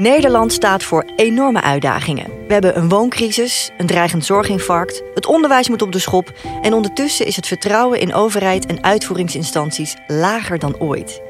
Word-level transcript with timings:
Nederland 0.00 0.52
staat 0.52 0.82
voor 0.82 1.04
enorme 1.16 1.60
uitdagingen. 1.60 2.30
We 2.46 2.52
hebben 2.52 2.76
een 2.78 2.88
wooncrisis, 2.88 3.70
een 3.78 3.86
dreigend 3.86 4.24
zorginfarct, 4.24 5.02
het 5.14 5.26
onderwijs 5.26 5.68
moet 5.68 5.82
op 5.82 5.92
de 5.92 5.98
schop 5.98 6.32
en 6.62 6.72
ondertussen 6.72 7.26
is 7.26 7.36
het 7.36 7.46
vertrouwen 7.46 8.00
in 8.00 8.14
overheid 8.14 8.66
en 8.66 8.82
uitvoeringsinstanties 8.82 9.96
lager 10.06 10.58
dan 10.58 10.78
ooit. 10.78 11.22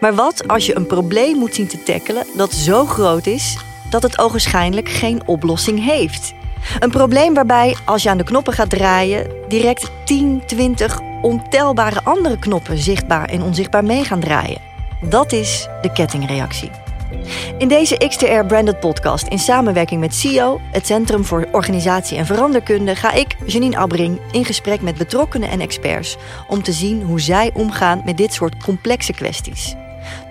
Maar 0.00 0.14
wat 0.14 0.48
als 0.48 0.66
je 0.66 0.76
een 0.76 0.86
probleem 0.86 1.36
moet 1.38 1.54
zien 1.54 1.66
te 1.66 1.82
tackelen 1.82 2.26
dat 2.36 2.52
zo 2.52 2.84
groot 2.84 3.26
is 3.26 3.56
dat 3.90 4.02
het 4.02 4.18
ogenschijnlijk 4.18 4.88
geen 4.88 5.26
oplossing 5.26 5.84
heeft? 5.84 6.34
Een 6.78 6.90
probleem 6.90 7.34
waarbij, 7.34 7.76
als 7.84 8.02
je 8.02 8.10
aan 8.10 8.18
de 8.18 8.24
knoppen 8.24 8.52
gaat 8.52 8.70
draaien, 8.70 9.30
direct 9.48 9.90
10, 10.04 10.42
20 10.46 11.00
ontelbare 11.22 12.00
andere 12.04 12.38
knoppen 12.38 12.78
zichtbaar 12.78 13.28
en 13.28 13.42
onzichtbaar 13.42 13.84
mee 13.84 14.04
gaan 14.04 14.20
draaien. 14.20 14.60
Dat 15.00 15.32
is 15.32 15.68
de 15.82 15.92
kettingreactie. 15.92 16.83
In 17.58 17.68
deze 17.68 17.96
XTR 18.08 18.44
Branded 18.46 18.80
Podcast 18.80 19.26
in 19.26 19.38
samenwerking 19.38 20.00
met 20.00 20.14
CIO, 20.14 20.60
het 20.72 20.86
Centrum 20.86 21.24
voor 21.24 21.48
Organisatie 21.52 22.18
en 22.18 22.26
Veranderkunde, 22.26 22.96
ga 22.96 23.12
ik, 23.12 23.36
Janine 23.46 23.76
Abbring, 23.76 24.20
in 24.30 24.44
gesprek 24.44 24.80
met 24.80 24.98
betrokkenen 24.98 25.48
en 25.48 25.60
experts 25.60 26.16
om 26.48 26.62
te 26.62 26.72
zien 26.72 27.02
hoe 27.02 27.20
zij 27.20 27.50
omgaan 27.54 28.02
met 28.04 28.16
dit 28.16 28.34
soort 28.34 28.62
complexe 28.64 29.12
kwesties. 29.12 29.74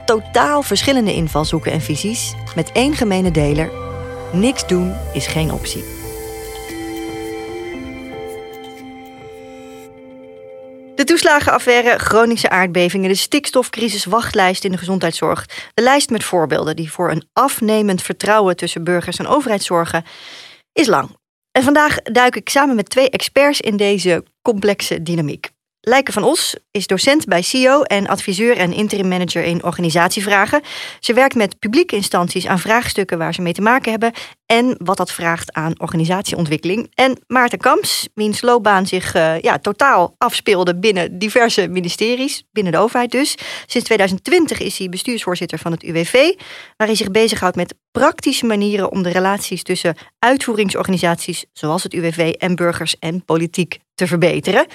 Totaal 0.06 0.62
verschillende 0.62 1.14
invalshoeken 1.14 1.72
en 1.72 1.82
visies, 1.82 2.34
met 2.56 2.72
één 2.72 2.96
gemene 2.96 3.32
deler: 3.32 3.72
niks 4.32 4.68
doen 4.68 4.94
is 5.14 5.28
geen 5.28 5.52
optie. 5.52 6.03
De 10.96 11.04
toeslagenaffaire, 11.04 12.00
chronische 12.00 12.50
aardbevingen, 12.50 13.10
de 13.10 13.16
stikstofcrisis, 13.16 14.06
wachtlijst 14.06 14.64
in 14.64 14.72
de 14.72 14.78
gezondheidszorg. 14.78 15.46
De 15.74 15.84
lijst 15.84 16.10
met 16.10 16.24
voorbeelden 16.24 16.76
die 16.76 16.92
voor 16.92 17.12
een 17.12 17.28
afnemend 17.34 18.02
vertrouwen 18.02 18.56
tussen 18.56 18.84
burgers 18.84 19.18
en 19.18 19.28
overheid 19.28 19.64
zorgen, 19.64 20.04
is 20.74 20.88
lang. 20.88 21.18
En 21.52 21.64
vandaag 21.64 22.02
duik 22.02 22.36
ik 22.36 22.50
samen 22.50 22.76
met 22.76 22.90
twee 22.90 23.10
experts 23.10 23.62
in 23.62 23.78
deze 23.78 24.24
complexe 24.42 25.04
dynamiek. 25.04 25.53
Lijke 25.86 26.12
van 26.12 26.24
Os 26.24 26.56
is 26.72 26.88
docent 26.88 27.26
bij 27.26 27.42
CIO 27.42 27.82
en 27.82 28.08
adviseur 28.08 28.58
en 28.58 28.74
interim 28.74 29.08
manager 29.08 29.44
in 29.44 29.64
organisatievragen. 29.64 30.62
Ze 31.00 31.14
werkt 31.14 31.36
met 31.36 31.60
publieke 31.60 31.96
instanties 31.96 32.48
aan 32.48 32.60
vraagstukken 32.60 33.18
waar 33.18 33.34
ze 33.34 33.42
mee 33.42 33.54
te 33.54 33.62
maken 33.62 33.92
hebben 33.92 34.12
en 34.46 34.76
wat 34.78 34.98
dat 34.98 35.12
vraagt 35.12 35.54
aan 35.54 35.80
organisatieontwikkeling. 35.80 36.92
En 36.94 37.20
Maarten 37.28 37.60
Kamps, 37.60 38.08
wiens 38.14 38.42
loopbaan 38.42 38.88
zich 38.88 39.16
uh, 39.16 39.40
ja, 39.40 39.60
totaal 39.60 40.16
afspeelde 40.18 40.76
binnen 40.76 41.20
diverse 41.20 41.68
ministeries, 41.68 42.44
binnen 42.52 42.74
de 42.74 42.80
overheid 42.80 43.12
dus. 43.12 43.36
Sinds 43.66 43.88
2020 43.88 44.60
is 44.60 44.78
hij 44.78 44.90
bestuursvoorzitter 44.90 45.60
van 45.60 45.72
het 45.72 45.84
UWV, 45.84 46.14
waar 46.78 46.88
hij 46.88 46.96
zich 46.96 47.12
bezighoudt 47.12 47.56
met 47.56 47.76
praktische 47.94 48.46
manieren 48.46 48.92
om 48.92 49.04
de 49.04 49.10
relaties 49.10 49.64
tussen 49.64 49.96
uitvoeringsorganisaties 50.20 51.46
zoals 51.54 51.84
het 51.84 51.94
UWV 51.94 52.34
en 52.38 52.56
burgers 52.56 53.00
en 53.00 53.26
politiek 53.26 53.80
te 53.96 54.08
verbeteren. 54.08 54.66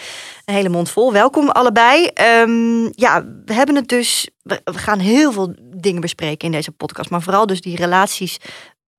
Een 0.44 0.54
hele 0.54 0.68
mond 0.68 0.90
vol. 0.90 1.12
Welkom 1.12 1.48
allebei. 1.48 2.10
Um, 2.42 2.92
ja, 2.94 3.24
we 3.44 3.52
hebben 3.52 3.74
het 3.74 3.88
dus. 3.88 4.28
We 4.42 4.60
gaan 4.64 4.98
heel 4.98 5.32
veel 5.32 5.54
dingen 5.76 6.00
bespreken 6.00 6.46
in 6.46 6.52
deze 6.52 6.70
podcast, 6.70 7.10
maar 7.10 7.22
vooral 7.22 7.46
dus 7.46 7.60
die 7.60 7.76
relaties 7.76 8.38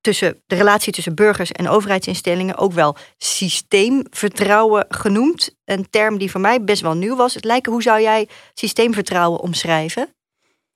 tussen 0.01 0.43
de 0.47 0.55
relatie 0.55 0.93
tussen 0.93 1.15
burgers 1.15 1.51
en 1.51 1.69
overheidsinstellingen, 1.69 2.57
ook 2.57 2.73
wel 2.73 2.95
systeemvertrouwen 3.17 4.85
genoemd. 4.89 5.55
Een 5.65 5.89
term 5.89 6.17
die 6.17 6.31
voor 6.31 6.41
mij 6.41 6.63
best 6.63 6.81
wel 6.81 6.93
nieuw 6.93 7.15
was. 7.15 7.33
Het 7.33 7.43
lijken, 7.43 7.71
hoe 7.71 7.81
zou 7.81 8.01
jij 8.01 8.27
systeemvertrouwen 8.53 9.39
omschrijven? 9.39 10.13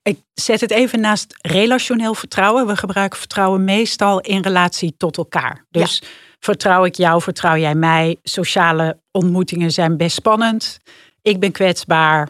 Ik 0.04 0.20
zet 0.34 0.62
het 0.62 0.72
even 0.72 1.00
naast 1.00 1.36
relationeel 1.42 2.14
vertrouwen. 2.14 2.68
We 2.68 2.76
gebruiken 2.76 3.20
vertrouwen 3.20 3.64
meestal 3.64 4.20
in 4.20 4.42
relatie 4.42 4.96
tot 4.98 5.18
elkaar. 5.18 5.66
Dus 5.70 6.02
vertrouw 6.40 6.86
ik 6.86 6.96
jou, 6.96 7.22
vertrouw 7.22 7.58
jij 7.58 7.76
mij. 7.76 8.18
Sociale 8.24 9.00
ontmoetingen 9.12 9.72
zijn 9.72 9.98
best 9.98 10.16
spannend. 10.16 10.80
Ik 11.22 11.40
ben 11.40 11.52
kwetsbaar. 11.52 12.30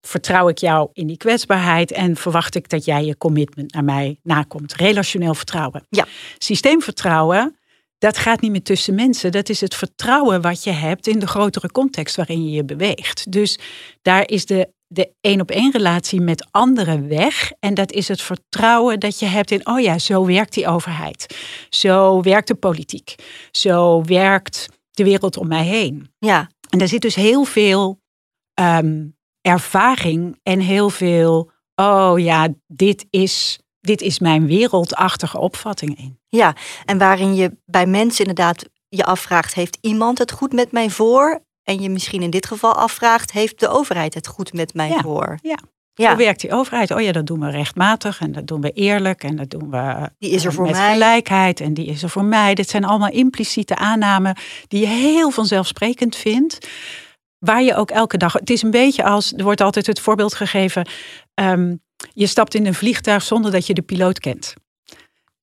Vertrouw 0.00 0.48
ik 0.48 0.58
jou 0.58 0.88
in 0.92 1.06
die 1.06 1.16
kwetsbaarheid 1.16 1.92
en 1.92 2.16
verwacht 2.16 2.54
ik 2.54 2.68
dat 2.68 2.84
jij 2.84 3.04
je 3.04 3.16
commitment 3.16 3.72
naar 3.72 3.84
mij 3.84 4.18
nakomt. 4.22 4.74
Relationeel 4.74 5.34
vertrouwen. 5.34 5.86
Ja. 5.90 6.06
Systeemvertrouwen, 6.38 7.56
dat 7.98 8.18
gaat 8.18 8.40
niet 8.40 8.50
meer 8.50 8.62
tussen 8.62 8.94
mensen. 8.94 9.32
Dat 9.32 9.48
is 9.48 9.60
het 9.60 9.74
vertrouwen 9.74 10.40
wat 10.40 10.64
je 10.64 10.70
hebt 10.70 11.06
in 11.06 11.18
de 11.18 11.26
grotere 11.26 11.70
context 11.70 12.16
waarin 12.16 12.44
je 12.44 12.50
je 12.50 12.64
beweegt. 12.64 13.32
Dus 13.32 13.58
daar 14.02 14.28
is 14.28 14.46
de 14.46 14.74
de 14.86 15.14
één 15.20 15.40
op 15.40 15.50
één 15.50 15.72
relatie 15.72 16.20
met 16.20 16.46
anderen 16.50 17.08
weg. 17.08 17.52
En 17.60 17.74
dat 17.74 17.92
is 17.92 18.08
het 18.08 18.22
vertrouwen 18.22 19.00
dat 19.00 19.18
je 19.18 19.26
hebt 19.26 19.50
in, 19.50 19.66
oh 19.66 19.80
ja, 19.80 19.98
zo 19.98 20.26
werkt 20.26 20.54
die 20.54 20.66
overheid. 20.66 21.36
Zo 21.68 22.22
werkt 22.22 22.48
de 22.48 22.54
politiek. 22.54 23.14
Zo 23.50 24.02
werkt 24.02 24.68
de 24.90 25.04
wereld 25.04 25.36
om 25.36 25.48
mij 25.48 25.64
heen. 25.64 26.12
Ja. 26.18 26.50
En 26.70 26.78
daar 26.78 26.88
zit 26.88 27.02
dus 27.02 27.14
heel 27.14 27.44
veel 27.44 28.00
ehm, 28.54 29.06
ervaring 29.40 30.38
en 30.42 30.60
heel 30.60 30.90
veel, 30.90 31.50
oh 31.74 32.12
ja, 32.16 32.48
dit 32.66 33.06
is, 33.10 33.58
dit 33.80 34.00
is 34.00 34.18
mijn 34.18 34.46
wereldachtige 34.46 35.38
opvatting 35.38 35.98
in. 35.98 36.18
Ja, 36.28 36.56
en 36.84 36.98
waarin 36.98 37.34
je 37.34 37.58
bij 37.64 37.86
mensen 37.86 38.26
inderdaad 38.26 38.64
je 38.88 39.04
afvraagt, 39.04 39.54
heeft 39.54 39.78
iemand 39.80 40.18
het 40.18 40.32
goed 40.32 40.52
met 40.52 40.72
mij 40.72 40.90
voor? 40.90 41.44
En 41.66 41.80
je 41.80 41.90
misschien 41.90 42.22
in 42.22 42.30
dit 42.30 42.46
geval 42.46 42.74
afvraagt, 42.74 43.32
heeft 43.32 43.60
de 43.60 43.68
overheid 43.68 44.14
het 44.14 44.26
goed 44.26 44.52
met 44.52 44.74
mij 44.74 44.98
voor? 45.02 45.38
Ja. 45.42 45.58
Ja. 45.94 46.08
Hoe 46.08 46.24
werkt 46.24 46.40
die 46.40 46.52
overheid? 46.52 46.90
Oh 46.90 47.00
ja, 47.00 47.12
dat 47.12 47.26
doen 47.26 47.40
we 47.40 47.50
rechtmatig 47.50 48.20
en 48.20 48.32
dat 48.32 48.46
doen 48.46 48.60
we 48.60 48.70
eerlijk 48.70 49.24
en 49.24 49.36
dat 49.36 49.50
doen 49.50 49.70
we 49.70 50.10
die 50.18 50.30
is 50.30 50.44
er 50.44 50.52
voor 50.52 50.64
met 50.64 50.74
mij. 50.74 50.92
gelijkheid 50.92 51.60
en 51.60 51.74
die 51.74 51.86
is 51.86 52.02
er 52.02 52.10
voor 52.10 52.24
mij. 52.24 52.54
Dit 52.54 52.68
zijn 52.68 52.84
allemaal 52.84 53.10
impliciete 53.10 53.76
aannamen 53.76 54.36
die 54.68 54.80
je 54.80 54.86
heel 54.86 55.30
vanzelfsprekend 55.30 56.16
vindt. 56.16 56.68
Waar 57.38 57.62
je 57.62 57.74
ook 57.74 57.90
elke 57.90 58.16
dag. 58.16 58.32
Het 58.32 58.50
is 58.50 58.62
een 58.62 58.70
beetje 58.70 59.04
als. 59.04 59.32
Er 59.32 59.44
wordt 59.44 59.60
altijd 59.60 59.86
het 59.86 60.00
voorbeeld 60.00 60.34
gegeven. 60.34 60.88
Um, 61.34 61.82
je 62.12 62.26
stapt 62.26 62.54
in 62.54 62.66
een 62.66 62.74
vliegtuig 62.74 63.22
zonder 63.22 63.50
dat 63.50 63.66
je 63.66 63.74
de 63.74 63.82
piloot 63.82 64.18
kent. 64.18 64.54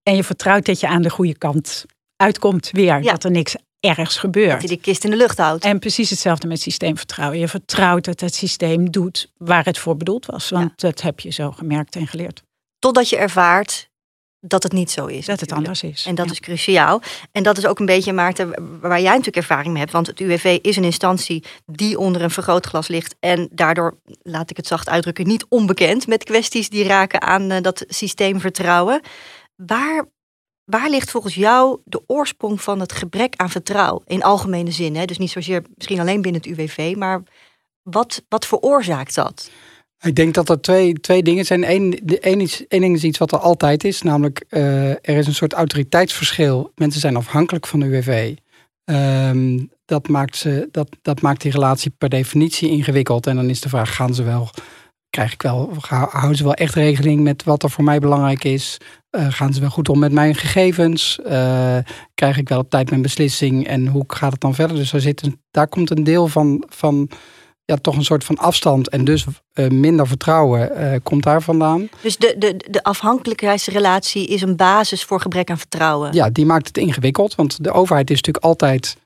En 0.04 0.16
je 0.16 0.24
vertrouwt 0.24 0.66
dat 0.66 0.80
je 0.80 0.88
aan 0.88 1.02
de 1.02 1.10
goede 1.10 1.38
kant 1.38 1.86
uitkomt 2.16 2.70
weer. 2.72 3.04
Ja. 3.04 3.12
Dat 3.12 3.24
er 3.24 3.32
niks 3.32 3.56
ergens 3.90 4.18
gebeurt. 4.18 4.60
Dat 4.60 4.70
die 4.70 4.78
kist 4.80 5.04
in 5.04 5.10
de 5.10 5.16
lucht 5.18 5.38
houdt. 5.38 5.64
En 5.64 5.80
precies 5.80 6.10
hetzelfde 6.10 6.48
met 6.48 6.62
systeemvertrouwen. 6.62 7.40
Je 7.40 7.48
vertrouwt 7.48 8.06
dat 8.06 8.20
het 8.20 8.36
systeem 8.36 8.92
doet 8.92 9.32
waar 9.38 9.66
het 9.66 9.78
voor 9.78 9.98
bedoeld 9.98 10.26
was. 10.26 10.50
Want 10.50 10.72
Ja. 10.76 10.88
dat 10.88 11.02
heb 11.02 11.20
je 11.20 11.30
zo 11.30 11.52
gemerkt 11.52 11.96
en 11.96 12.08
geleerd. 12.08 12.44
Totdat 12.80 13.10
je 13.10 13.18
ervaart 13.18 13.92
dat 14.40 14.64
het 14.64 14.72
niet 14.72 14.92
zo 14.92 15.06
is. 15.06 15.26
Dat 15.26 15.40
het 15.40 15.52
anders 15.52 15.84
is. 15.84 16.06
En 16.06 16.16
dat 16.16 16.26
Ja. 16.26 16.32
is 16.32 16.40
cruciaal. 16.40 17.02
En 17.32 17.44
dat 17.44 17.58
is 17.58 17.66
ook 17.66 17.80
een 17.80 17.86
beetje, 17.86 18.14
Maarten, 18.14 18.80
waar 18.80 19.00
jij 19.02 19.10
natuurlijk 19.10 19.38
ervaring 19.38 19.70
mee 19.72 19.80
hebt. 19.82 19.92
Want 19.92 20.08
het 20.08 20.20
UWV 20.20 20.60
is 20.62 20.76
een 20.76 20.84
instantie 20.84 21.44
die 21.66 22.00
onder 22.00 22.22
een 22.22 22.30
vergrootglas 22.32 22.88
ligt. 22.88 23.16
En 23.20 23.50
daardoor, 23.52 23.98
laat 24.22 24.50
ik 24.50 24.58
het 24.58 24.68
zacht 24.68 24.90
uitdrukken, 24.90 25.28
niet 25.28 25.46
onbekend 25.50 26.08
met 26.08 26.24
kwesties 26.24 26.70
die 26.70 26.84
raken 26.84 27.22
aan 27.22 27.52
eh, 27.52 27.62
dat 27.62 27.86
systeemvertrouwen. 27.88 29.02
Waar, 29.56 30.06
waar 30.66 30.90
ligt 30.90 31.12
volgens 31.12 31.36
jou 31.36 31.80
de 31.86 32.02
oorsprong 32.08 32.62
van 32.62 32.80
het 32.80 32.92
gebrek 32.92 33.36
aan 33.36 33.50
vertrouwen? 33.50 34.04
In 34.06 34.24
algemene 34.24 34.72
zin, 34.72 34.96
hè? 34.96 35.06
dus 35.06 35.18
niet 35.18 35.32
zozeer 35.32 35.64
misschien 35.76 36.00
alleen 36.00 36.22
binnen 36.22 36.42
het 36.42 36.52
UWV, 36.52 36.94
maar 36.98 37.24
wat, 37.82 38.24
wat 38.30 38.46
veroorzaakt 38.46 39.16
dat? 39.16 39.50
Ik 40.04 40.16
denk 40.16 40.34
dat 40.34 40.50
er 40.50 40.62
twee, 40.62 40.94
twee 40.94 41.24
dingen 41.24 41.46
zijn. 41.46 41.72
Eén 41.72 42.00
één 42.20 42.42
is, 42.42 42.68
één 42.68 43.06
iets 43.06 43.18
wat 43.18 43.32
er 43.32 43.40
altijd 43.40 43.84
is, 43.84 44.02
namelijk 44.02 44.46
eh, 44.50 44.90
er 44.90 45.18
is 45.18 45.28
een 45.28 45.34
soort 45.34 45.54
autoriteitsverschil. 45.54 46.72
Mensen 46.76 47.02
zijn 47.02 47.16
afhankelijk 47.16 47.68
van 47.68 47.80
de 47.80 47.86
UWV. 47.86 48.36
Ehm, 48.86 49.60
dat, 49.86 50.08
maakt 50.08 50.36
ze, 50.36 50.68
dat, 50.72 50.90
dat 51.02 51.22
maakt 51.22 51.42
die 51.42 51.52
relatie 51.52 51.92
per 51.98 52.10
definitie 52.10 52.70
ingewikkeld. 52.70 53.28
En 53.28 53.36
dan 53.36 53.50
is 53.50 53.62
de 53.62 53.70
vraag, 53.70 53.96
gaan 53.96 54.14
ze 54.14 54.24
wel, 54.24 54.50
krijg 55.14 55.34
ik 55.34 55.42
wel, 55.42 55.74
houden 55.90 56.36
ze 56.36 56.44
wel 56.44 56.54
echt 56.54 56.76
rekening 56.76 57.22
met 57.22 57.44
wat 57.44 57.64
er 57.64 57.70
voor 57.70 57.84
mij 57.84 58.00
belangrijk 58.00 58.44
is? 58.44 58.78
Eh, 59.10 59.28
gaan 59.30 59.54
ze 59.54 59.60
wel 59.60 59.70
goed 59.70 59.90
om 59.90 60.00
met 60.00 60.12
mijn 60.12 60.36
gegevens? 60.36 61.20
Eh, 61.22 61.78
krijg 62.14 62.38
ik 62.38 62.50
wel 62.50 62.60
op 62.60 62.70
tijd 62.70 62.90
mijn 62.90 63.02
beslissing? 63.02 63.68
En 63.68 63.88
hoe 63.88 64.04
gaat 64.08 64.32
het 64.32 64.42
dan 64.42 64.56
verder? 64.56 64.78
Dus 64.78 64.92
daar, 64.92 65.02
zit 65.02 65.24
een, 65.24 65.42
daar 65.52 65.68
komt 65.68 65.90
een 65.90 66.04
deel 66.04 66.28
van, 66.28 66.64
van 66.70 67.10
ja, 67.66 67.76
toch 67.76 67.96
een 67.96 68.04
soort 68.04 68.24
van 68.24 68.38
afstand 68.38 68.90
en 68.90 69.04
dus 69.04 69.26
eh, 69.54 69.70
minder 69.70 70.08
vertrouwen 70.08 71.02
komt 71.04 71.24
daar 71.24 71.42
vandaan. 71.42 71.90
Dus 72.02 72.18
de, 72.18 72.36
de, 72.38 72.66
de 72.70 72.84
afhankelijkheidsrelatie 72.84 74.28
is 74.28 74.42
een 74.42 74.56
basis 74.56 75.04
voor 75.04 75.20
gebrek 75.22 75.50
aan 75.50 75.58
vertrouwen. 75.58 76.14
Ja, 76.14 76.30
die 76.30 76.46
maakt 76.46 76.68
het 76.68 76.78
ingewikkeld, 76.78 77.36
want 77.36 77.64
de 77.64 77.72
overheid 77.72 78.10
is 78.10 78.16
natuurlijk 78.16 78.46
altijd 78.46 78.98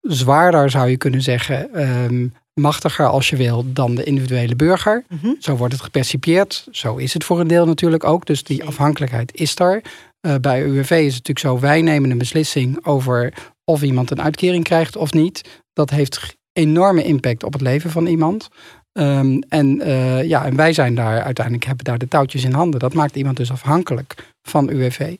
zwaarder, 0.00 0.70
zou 0.70 0.88
je 0.88 0.96
kunnen 0.96 1.22
zeggen, 1.22 1.74
ehm, 1.74 2.26
machtiger 2.54 3.06
als 3.06 3.30
je 3.30 3.36
wil 3.36 3.64
dan 3.72 3.94
de 3.94 4.04
individuele 4.04 4.56
burger. 4.56 5.04
Mhm. 5.08 5.32
Zo 5.38 5.56
wordt 5.56 5.72
het 5.72 5.82
gepercipieerd. 5.82 6.66
Zo 6.70 6.96
is 6.96 7.14
het 7.14 7.24
voor 7.24 7.40
een 7.40 7.46
deel 7.46 7.66
natuurlijk 7.66 8.04
ook. 8.04 8.26
Dus 8.26 8.44
die 8.44 8.64
afhankelijkheid 8.64 9.34
is 9.34 9.58
er. 9.58 9.82
Eh, 10.20 10.34
bij 10.40 10.62
UWV 10.62 10.90
is 10.90 11.14
het 11.14 11.26
natuurlijk 11.26 11.38
zo, 11.38 11.60
wij 11.60 11.82
nemen 11.82 12.10
een 12.10 12.18
beslissing 12.18 12.86
over 12.86 13.32
of 13.64 13.82
iemand 13.82 14.10
een 14.10 14.22
uitkering 14.22 14.64
krijgt 14.64 14.96
of 14.96 15.12
niet. 15.12 15.60
Dat 15.72 15.90
heeft 15.90 16.36
enorme 16.52 17.04
impact 17.04 17.44
op 17.44 17.52
het 17.52 17.62
leven 17.62 17.90
van 17.90 18.06
iemand. 18.06 18.48
Ehm, 18.92 19.40
en, 19.48 19.80
eh, 19.80 20.28
ja, 20.28 20.44
en 20.44 20.56
wij 20.56 20.72
zijn 20.72 20.94
daar 20.94 21.22
uiteindelijk 21.22 21.66
hebben 21.66 21.84
daar 21.84 21.98
de 21.98 22.08
touwtjes 22.08 22.44
in 22.44 22.52
handen. 22.52 22.80
Dat 22.80 22.94
maakt 22.94 23.16
iemand 23.16 23.36
dus 23.36 23.50
afhankelijk 23.50 24.14
van 24.42 24.68
UWV. 24.68 25.16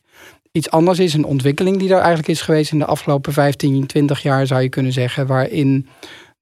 Iets 0.52 0.70
anders 0.70 0.98
is 0.98 1.14
een 1.14 1.24
ontwikkeling 1.24 1.78
die 1.78 1.88
er 1.88 1.98
eigenlijk 1.98 2.28
is 2.28 2.40
geweest 2.40 2.72
in 2.72 2.78
de 2.78 2.84
afgelopen 2.84 3.32
15, 3.32 3.86
20 3.86 4.22
jaar, 4.22 4.46
zou 4.46 4.62
je 4.62 4.68
kunnen 4.68 4.92
zeggen, 4.92 5.26
waarin 5.26 5.88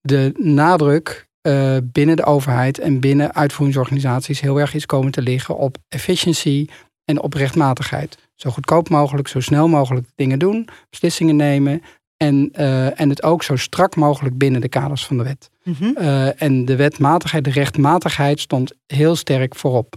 de 0.00 0.32
nadruk 0.36 1.28
uh, 1.42 1.76
binnen 1.84 2.16
de 2.16 2.24
overheid 2.24 2.78
en 2.78 3.00
binnen 3.00 3.34
uitvoeringsorganisaties 3.34 4.40
heel 4.40 4.60
erg 4.60 4.74
is 4.74 4.86
komen 4.86 5.12
te 5.12 5.22
liggen 5.22 5.56
op 5.56 5.76
efficiëntie 5.88 6.70
en 7.04 7.20
op 7.20 7.34
rechtmatigheid. 7.34 8.18
Zo 8.34 8.50
goedkoop 8.50 8.88
mogelijk, 8.88 9.28
zo 9.28 9.40
snel 9.40 9.68
mogelijk 9.68 10.06
dingen 10.14 10.38
doen, 10.38 10.68
beslissingen 10.90 11.36
nemen 11.36 11.82
en, 12.16 12.52
uh, 12.58 13.00
en 13.00 13.08
het 13.08 13.22
ook 13.22 13.42
zo 13.42 13.56
strak 13.56 13.96
mogelijk 13.96 14.38
binnen 14.38 14.60
de 14.60 14.68
kaders 14.68 15.06
van 15.06 15.16
de 15.16 15.24
wet. 15.24 15.50
Mm 15.64 15.96
uh, 16.00 16.42
en 16.42 16.64
de 16.64 16.76
wetmatigheid, 16.76 17.44
de 17.44 17.50
rechtmatigheid 17.50 18.40
stond 18.40 18.72
heel 18.86 19.16
sterk 19.16 19.54
voorop. 19.54 19.96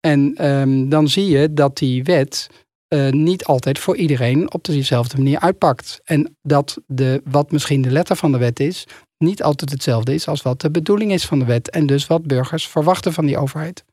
En 0.00 0.46
um, 0.50 0.88
dan 0.88 1.08
zie 1.08 1.28
je 1.28 1.52
dat 1.52 1.76
die 1.76 2.04
wet 2.04 2.48
uh, 2.88 3.10
niet 3.10 3.44
altijd 3.44 3.78
voor 3.78 3.96
iedereen 3.96 4.52
op 4.52 4.64
dezelfde 4.64 5.16
manier 5.16 5.40
uitpakt. 5.40 6.00
En 6.04 6.36
dat 6.42 6.78
de, 6.86 7.22
wat 7.24 7.50
misschien 7.50 7.82
de 7.82 7.90
letter 7.90 8.16
van 8.16 8.32
de 8.32 8.38
wet 8.38 8.60
is, 8.60 8.86
niet 9.18 9.42
altijd 9.42 9.70
hetzelfde 9.70 10.14
is 10.14 10.28
als 10.28 10.42
wat 10.42 10.60
de 10.60 10.70
bedoeling 10.70 11.12
is 11.12 11.24
van 11.24 11.38
de 11.38 11.44
wet. 11.44 11.70
En 11.70 11.86
dus 11.86 12.06
wat 12.06 12.26
burgers 12.26 12.68
verwachten 12.68 13.12
van 13.12 13.26
die 13.26 13.38
overheid. 13.38 13.84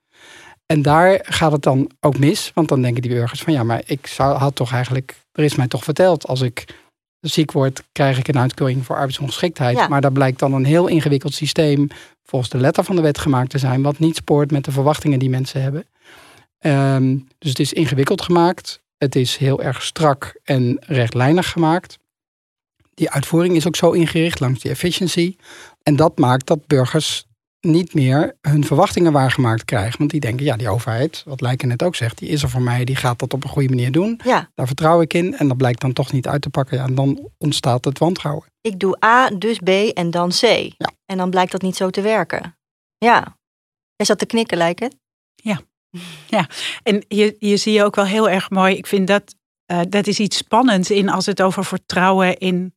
En 0.66 0.82
daar 0.82 1.20
gaat 1.24 1.52
het 1.52 1.62
dan 1.62 1.92
ook 2.00 2.20
mis, 2.20 2.52
want 2.54 2.68
dan 2.68 2.82
denken 2.82 3.02
die 3.02 3.12
burgers 3.12 3.42
van 3.42 3.54
ja, 3.54 3.64
maar 3.64 3.82
ik 3.86 4.08
zou, 4.08 4.38
had 4.38 4.56
toch 4.56 4.72
eigenlijk, 4.72 5.16
er 5.32 5.44
is 5.44 5.56
mij 5.56 5.68
toch 5.68 5.84
verteld, 5.84 6.28
als 6.28 6.42
ik 6.42 6.66
ziek 7.20 7.52
word, 7.52 7.84
krijg 7.92 8.18
ik 8.18 8.28
een 8.28 8.40
uitkering 8.40 8.86
voor 8.86 8.96
arbeidsongeschiktheid. 8.96 9.78
Ja. 9.78 9.88
Maar 9.88 10.02
daar 10.02 10.12
blijkt 10.12 10.40
dan 10.40 10.54
een 10.54 10.66
heel 10.66 10.88
ingewikkeld 10.88 11.34
systeem 11.34 11.88
volgens 12.24 12.52
de 12.52 12.58
letter 12.58 12.84
van 12.84 12.96
de 12.96 13.02
wet 13.02 13.18
gemaakt 13.18 13.50
te 13.50 13.58
zijn, 13.58 13.82
wat 13.82 14.00
niet 14.00 14.16
spoort 14.16 14.52
met 14.52 14.66
de 14.66 14.72
verwachtingen 14.72 15.20
die 15.20 15.30
mensen 15.30 15.62
hebben. 15.62 15.86
Um, 16.60 17.28
dus 17.38 17.50
het 17.50 17.60
is 17.60 17.74
ingewikkeld 17.74 18.22
gemaakt. 18.22 18.82
Het 19.04 19.16
is 19.16 19.38
heel 19.38 19.62
erg 19.62 19.84
strak 19.84 20.40
en 20.44 20.78
rechtlijnig 20.80 21.50
gemaakt. 21.50 21.98
Die 22.94 23.10
uitvoering 23.10 23.56
is 23.56 23.68
ook 23.68 23.76
zo 23.76 23.92
ingericht 23.92 24.40
langs 24.40 24.62
die 24.62 24.72
efficiëntie. 24.72 25.38
En 25.82 25.96
dat 25.96 26.18
maakt 26.18 26.48
dat 26.48 26.68
burgers 26.68 27.26
niet 27.60 27.94
meer 27.94 28.38
hun 28.42 28.66
verwachtingen 28.66 29.12
waargemaakt 29.12 29.66
krijgen. 29.66 29.98
Want 29.98 30.12
die 30.12 30.20
denken, 30.20 30.46
ja, 30.46 30.56
die 30.56 30.70
overheid, 30.70 31.24
wat 31.26 31.42
Lijken 31.42 31.68
net 31.68 31.84
ook 31.84 31.96
zegt, 31.96 32.18
die 32.18 32.30
is 32.30 32.44
er 32.44 32.50
voor 32.50 32.62
mij, 32.62 32.86
die 32.86 32.96
gaat 32.96 33.20
dat 33.20 33.34
op 33.34 33.44
een 33.44 33.50
goede 33.50 33.70
manier 33.70 33.92
doen. 33.92 34.20
Ja. 34.24 34.50
Daar 34.56 34.68
vertrouw 34.68 35.02
ik 35.02 35.14
in. 35.14 35.38
En 35.38 35.48
dat 35.48 35.58
blijkt 35.58 35.82
dan 35.82 35.94
toch 35.94 36.12
niet 36.12 36.28
uit 36.28 36.42
te 36.42 36.50
pakken. 36.50 36.78
Ja, 36.78 36.86
en 36.86 36.96
dan 36.96 37.30
ontstaat 37.38 37.86
het 37.86 38.00
wantrouwen. 38.00 38.46
Ik 38.62 38.80
doe 38.80 39.06
A, 39.06 39.30
dus 39.30 39.58
B 39.58 39.70
en 39.70 40.12
dan 40.12 40.30
C. 40.30 40.42
Ja. 40.42 40.92
En 41.06 41.18
dan 41.18 41.30
blijkt 41.30 41.52
dat 41.52 41.62
niet 41.62 41.76
zo 41.76 41.90
te 41.90 42.02
werken. 42.02 42.58
Ja. 42.98 43.38
Jij 43.96 44.06
zat 44.06 44.20
te 44.20 44.26
knikken, 44.26 44.58
Lijken. 44.58 45.00
Ja. 45.36 45.62
Ja, 46.28 46.48
en 46.84 47.06
je, 47.08 47.36
je 47.40 47.58
zie 47.58 47.74
je 47.74 47.84
ook 47.84 47.96
wel 47.96 48.06
heel 48.06 48.30
erg 48.30 48.50
mooi. 48.50 48.76
Ik 48.76 48.88
vind 48.88 49.08
dat, 49.08 49.36
uh, 49.72 49.82
dat 49.90 50.08
is 50.08 50.20
iets 50.20 50.38
spannends 50.38 50.92
in 50.92 51.10
als 51.10 51.26
het 51.26 51.42
over 51.42 51.66
vertrouwen 51.66 52.38
in 52.38 52.74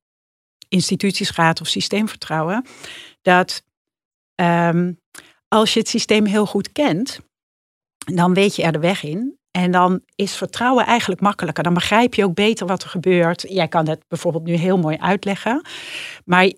instituties 0.68 1.30
gaat 1.30 1.60
of 1.60 1.66
systeemvertrouwen. 1.66 2.66
Dat 3.22 3.62
um, 4.34 5.00
als 5.48 5.72
je 5.72 5.78
het 5.78 5.88
systeem 5.88 6.24
heel 6.24 6.46
goed 6.46 6.72
kent, 6.72 7.20
dan 8.14 8.34
weet 8.34 8.56
je 8.56 8.62
er 8.62 8.72
de 8.72 8.78
weg 8.78 9.02
in. 9.02 9.38
En 9.50 9.70
dan 9.70 10.00
is 10.14 10.36
vertrouwen 10.36 10.86
eigenlijk 10.86 11.20
makkelijker. 11.20 11.62
Dan 11.62 11.74
begrijp 11.74 12.14
je 12.14 12.24
ook 12.24 12.34
beter 12.34 12.66
wat 12.66 12.82
er 12.82 12.88
gebeurt. 12.88 13.44
Jij 13.48 13.68
kan 13.68 13.88
het 13.88 14.04
bijvoorbeeld 14.08 14.44
nu 14.44 14.54
heel 14.54 14.78
mooi 14.78 14.96
uitleggen. 14.96 15.66
Maar 16.24 16.52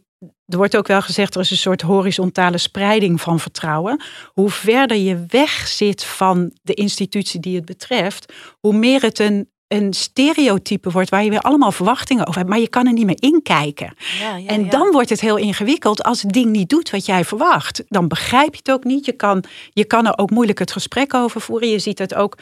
er 0.49 0.57
wordt 0.57 0.77
ook 0.77 0.87
wel 0.87 1.03
gezegd, 1.03 1.35
er 1.35 1.41
is 1.41 1.51
een 1.51 1.57
soort 1.57 1.83
horizontale 1.83 2.59
spreiding 2.59 3.21
van 3.21 3.41
vertrouwen. 3.41 4.03
Hoe 4.33 4.51
verder 4.51 4.97
je 4.97 5.25
weg 5.29 5.67
zit 5.67 6.05
van 6.05 6.53
de 6.63 6.75
institutie 6.75 7.41
die 7.41 7.57
het 7.57 7.65
betreft, 7.65 8.33
hoe 8.61 8.73
meer 8.73 9.03
het 9.03 9.19
een, 9.19 9.51
een 9.67 9.93
stereotype 9.93 10.91
wordt 10.91 11.11
waar 11.11 11.25
je 11.25 11.31
weer 11.31 11.41
allemaal 11.41 11.73
verwachtingen 11.73 12.27
over 12.27 12.39
hebt, 12.39 12.51
maar 12.51 12.61
je 12.61 12.69
kan 12.69 12.87
er 12.87 12.93
niet 12.93 13.07
meer 13.07 13.23
inkijken. 13.23 13.95
Ja, 14.21 14.37
ja, 14.37 14.49
en 14.49 14.65
ja. 14.65 14.71
dan 14.71 14.93
wordt 14.93 15.09
het 15.09 15.21
heel 15.21 15.37
ingewikkeld 15.37 16.03
als 16.03 16.23
het 16.23 16.33
ding 16.33 16.51
niet 16.51 16.69
doet 16.69 16.91
wat 16.91 17.07
jij 17.07 17.25
verwacht. 17.25 17.83
Dan 17.87 18.09
begrijp 18.09 18.53
je 18.53 18.59
het 18.59 18.71
ook 18.71 18.85
niet. 18.85 19.05
Je 19.05 19.13
kan, 19.13 19.45
je 19.71 19.85
kan 19.85 20.07
er 20.07 20.19
ook 20.19 20.31
moeilijk 20.31 20.59
het 20.59 20.73
gesprek 20.73 21.15
over 21.15 21.41
voeren. 21.41 21.69
Je 21.69 21.79
ziet 21.79 21.99
het 21.99 22.15
ook. 22.15 22.39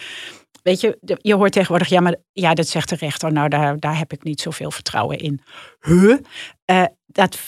Weet 0.62 0.80
je, 0.80 0.98
je 1.20 1.34
hoort 1.34 1.52
tegenwoordig, 1.52 1.88
ja, 1.88 2.00
maar 2.00 2.16
ja, 2.32 2.54
dat 2.54 2.68
zegt 2.68 2.88
de 2.88 2.96
rechter. 2.96 3.32
Nou, 3.32 3.48
daar, 3.48 3.78
daar 3.78 3.98
heb 3.98 4.12
ik 4.12 4.22
niet 4.22 4.40
zoveel 4.40 4.70
vertrouwen 4.70 5.18
in. 5.18 5.40
Huh? 5.80 6.16
Uh, 6.70 6.84
dat 7.06 7.38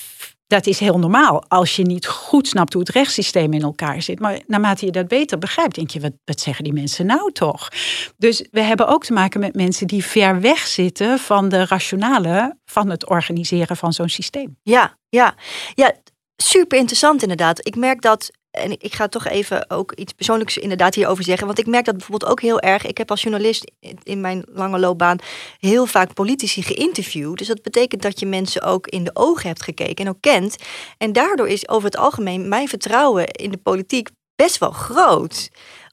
dat 0.49 0.67
is 0.67 0.79
heel 0.79 0.99
normaal 0.99 1.45
als 1.49 1.77
je 1.77 1.83
niet 1.83 2.07
goed 2.07 2.49
snapt 2.49 2.73
hoe 2.73 2.83
het 2.83 2.91
rechtssysteem 2.91 3.53
in 3.53 3.63
elkaar 3.63 4.03
zit. 4.03 4.21
Maar 4.21 4.41
naarmate 4.47 4.87
je 4.87 4.93
dat 4.93 5.09
beter 5.09 5.39
begrijpt, 5.39 5.75
denk 5.75 5.91
je, 5.91 6.01
wat, 6.01 6.13
wat 6.25 6.41
zeggen 6.41 6.65
die 6.65 6.73
mensen 6.73 7.07
nou 7.07 7.33
toch? 7.33 7.69
Dus 8.17 8.47
we 8.51 8.61
hebben 8.61 8.89
ook 8.89 9.05
te 9.05 9.13
maken 9.13 9.41
met 9.41 9.55
mensen 9.55 9.87
die 9.87 10.05
ver 10.05 10.41
weg 10.41 10.59
zitten 10.59 11.19
van 11.19 11.49
de 11.49 11.67
rationale 11.67 12.59
van 12.65 12.91
het 12.91 13.09
organiseren 13.09 13.77
van 13.77 13.93
zo'n 13.93 14.09
systeem. 14.09 14.57
Ja, 14.63 14.99
ja, 15.09 15.35
ja, 15.75 15.95
super 16.37 16.79
interessant 16.79 17.23
inderdaad. 17.23 17.67
Ik 17.67 17.77
merk 17.77 18.03
dat 18.03 18.31
en 18.51 18.71
ik 18.71 18.95
ga 18.95 19.09
toch 19.09 19.27
even 19.27 19.71
ook 19.71 19.93
iets 19.93 20.13
persoonlijks 20.13 20.59
inderdaad 20.59 20.95
hierover 20.95 21.25
zeggen. 21.25 21.47
Want 21.47 21.59
ik 21.59 21.67
merk 21.67 21.85
dat 21.85 21.97
bijvoorbeeld 21.97 22.31
ook 22.31 22.41
heel 22.41 22.61
erg. 22.61 22.87
Ik 22.87 22.99
heb 22.99 23.11
als 23.11 23.23
journalist 23.23 23.73
in 24.03 24.21
mijn 24.21 24.45
lange 24.53 24.79
loopbaan 24.79 25.19
heel 25.59 25.87
vaak 25.87 26.15
politici 26.15 26.63
geïnterviewd. 26.63 27.39
Dus 27.39 27.47
dat 27.47 27.63
betekent 27.63 28.03
dat 28.03 28.21
je 28.21 28.27
mensen 28.27 28.63
ook 28.63 28.87
in 28.87 29.05
de 29.05 29.11
ogen 29.15 29.49
hebt 29.49 29.63
gekeken 29.63 30.05
en 30.05 30.11
ook 30.11 30.21
kent. 30.21 30.57
En 30.99 31.13
daardoor 31.13 31.49
is 31.49 31.69
over 31.69 31.85
het 31.85 31.97
algemeen 31.97 32.49
mijn 32.49 32.69
vertrouwen 32.69 33.27
in 33.27 33.51
de 33.51 33.59
politiek 33.59 34.09
best 34.37 34.59
wel 34.59 34.71
groot 34.71 35.51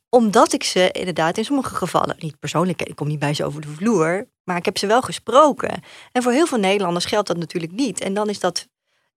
omdat 0.09 0.53
ik 0.53 0.63
ze 0.63 0.91
inderdaad 0.91 1.37
in 1.37 1.45
sommige 1.45 1.75
gevallen, 1.75 2.15
niet 2.19 2.39
persoonlijk, 2.39 2.81
ik 2.81 2.95
kom 2.95 3.07
niet 3.07 3.19
bij 3.19 3.33
ze 3.33 3.45
over 3.45 3.61
de 3.61 3.67
vloer, 3.67 4.27
maar 4.43 4.57
ik 4.57 4.65
heb 4.65 4.77
ze 4.77 4.87
wel 4.87 5.01
gesproken. 5.01 5.81
En 6.11 6.23
voor 6.23 6.31
heel 6.31 6.45
veel 6.45 6.57
Nederlanders 6.57 7.05
geldt 7.05 7.27
dat 7.27 7.37
natuurlijk 7.37 7.71
niet. 7.71 8.01
En 8.01 8.13
dan 8.13 8.29
is 8.29 8.39
dat 8.39 8.67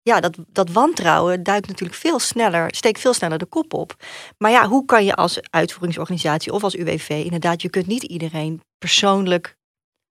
ja, 0.09 0.21
dat, 0.21 0.37
dat 0.53 0.71
wantrouwen 0.71 1.43
duikt 1.43 1.67
natuurlijk 1.69 1.99
veel 1.99 2.19
sneller, 2.19 2.75
steekt 2.75 3.01
veel 3.01 3.15
sneller 3.15 3.39
de 3.39 3.47
kop 3.47 3.75
op. 3.75 3.95
Maar 4.39 4.51
ja, 4.51 4.69
hoe 4.69 4.85
kan 4.85 5.05
je 5.05 5.15
als 5.15 5.41
uitvoeringsorganisatie 5.51 6.53
of 6.53 6.65
als 6.65 6.75
UWV 6.75 7.09
inderdaad, 7.25 7.63
je 7.63 7.71
kunt 7.71 7.87
niet 7.87 8.03
iedereen 8.03 8.61
persoonlijk 8.79 9.57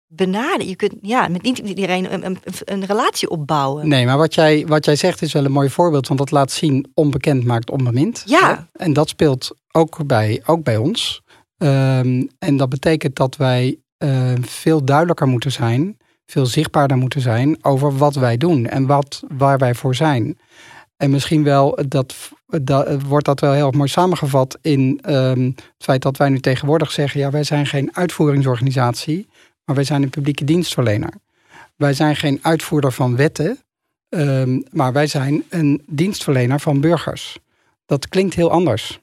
benaderen. 0.07 0.67
Je 0.67 0.75
kunt 0.75 0.93
ja, 1.01 1.27
met 1.27 1.41
niet 1.41 1.57
iedereen 1.57 2.13
een, 2.13 2.25
een, 2.25 2.37
een, 2.65 2.85
relatie 2.85 3.29
opbouwen. 3.29 3.87
Nee, 3.87 4.05
maar 4.05 4.17
wat 4.17 4.33
jij, 4.33 4.65
wat 4.67 4.85
jij 4.85 4.95
zegt 4.95 5.21
is 5.21 5.33
wel 5.33 5.45
een 5.45 5.51
mooi 5.51 5.69
voorbeeld, 5.69 6.07
want 6.07 6.19
dat 6.19 6.31
laat 6.31 6.51
zien 6.51 6.91
onbekend 6.93 7.43
maakt 7.43 7.69
onbemind. 7.69 8.23
Ja. 8.25 8.67
En 8.71 8.93
dat 8.93 9.09
speelt 9.09 9.51
ook 9.71 10.05
bij, 10.05 10.41
ook 10.45 10.63
bij 10.63 10.77
ons. 10.77 11.21
Um, 11.57 12.29
en 12.39 12.57
dat 12.57 12.69
betekent 12.69 13.15
dat 13.15 13.35
wij 13.35 13.79
uh, 14.03 14.33
veel 14.41 14.83
duidelijker 14.83 15.27
moeten 15.27 15.51
zijn 15.51 15.97
veel 16.29 16.45
zichtbaarder 16.45 16.97
moeten 16.97 17.21
zijn 17.21 17.57
over 17.61 17.97
wat 17.97 18.15
wij 18.15 18.37
doen 18.37 18.65
en 18.65 18.85
wat, 18.85 19.23
waar 19.37 19.57
wij 19.57 19.75
voor 19.75 19.95
zijn. 19.95 20.37
En 20.97 21.09
misschien 21.09 21.43
wel, 21.43 21.79
dat, 21.87 22.31
dat 22.47 23.01
wordt 23.03 23.25
dat 23.25 23.39
wel 23.39 23.51
heel 23.51 23.71
mooi 23.71 23.89
samengevat 23.89 24.57
in 24.61 25.01
um, 25.09 25.45
het 25.45 25.83
feit 25.83 26.01
dat 26.01 26.17
wij 26.17 26.29
nu 26.29 26.39
tegenwoordig 26.39 26.91
zeggen, 26.91 27.19
ja, 27.19 27.29
wij 27.29 27.43
zijn 27.43 27.65
geen 27.65 27.95
uitvoeringsorganisatie, 27.95 29.27
maar 29.65 29.75
wij 29.75 29.83
zijn 29.83 30.03
een 30.03 30.09
publieke 30.09 30.43
dienstverlener. 30.43 31.13
Wij 31.75 31.93
zijn 31.93 32.15
geen 32.15 32.39
uitvoerder 32.41 32.91
van 32.91 33.15
wetten, 33.15 33.59
um, 34.09 34.63
maar 34.71 34.93
wij 34.93 35.07
zijn 35.07 35.43
een 35.49 35.83
dienstverlener 35.87 36.59
van 36.59 36.81
burgers. 36.81 37.39
Dat 37.85 38.09
klinkt 38.09 38.33
heel 38.33 38.51
anders. 38.51 38.99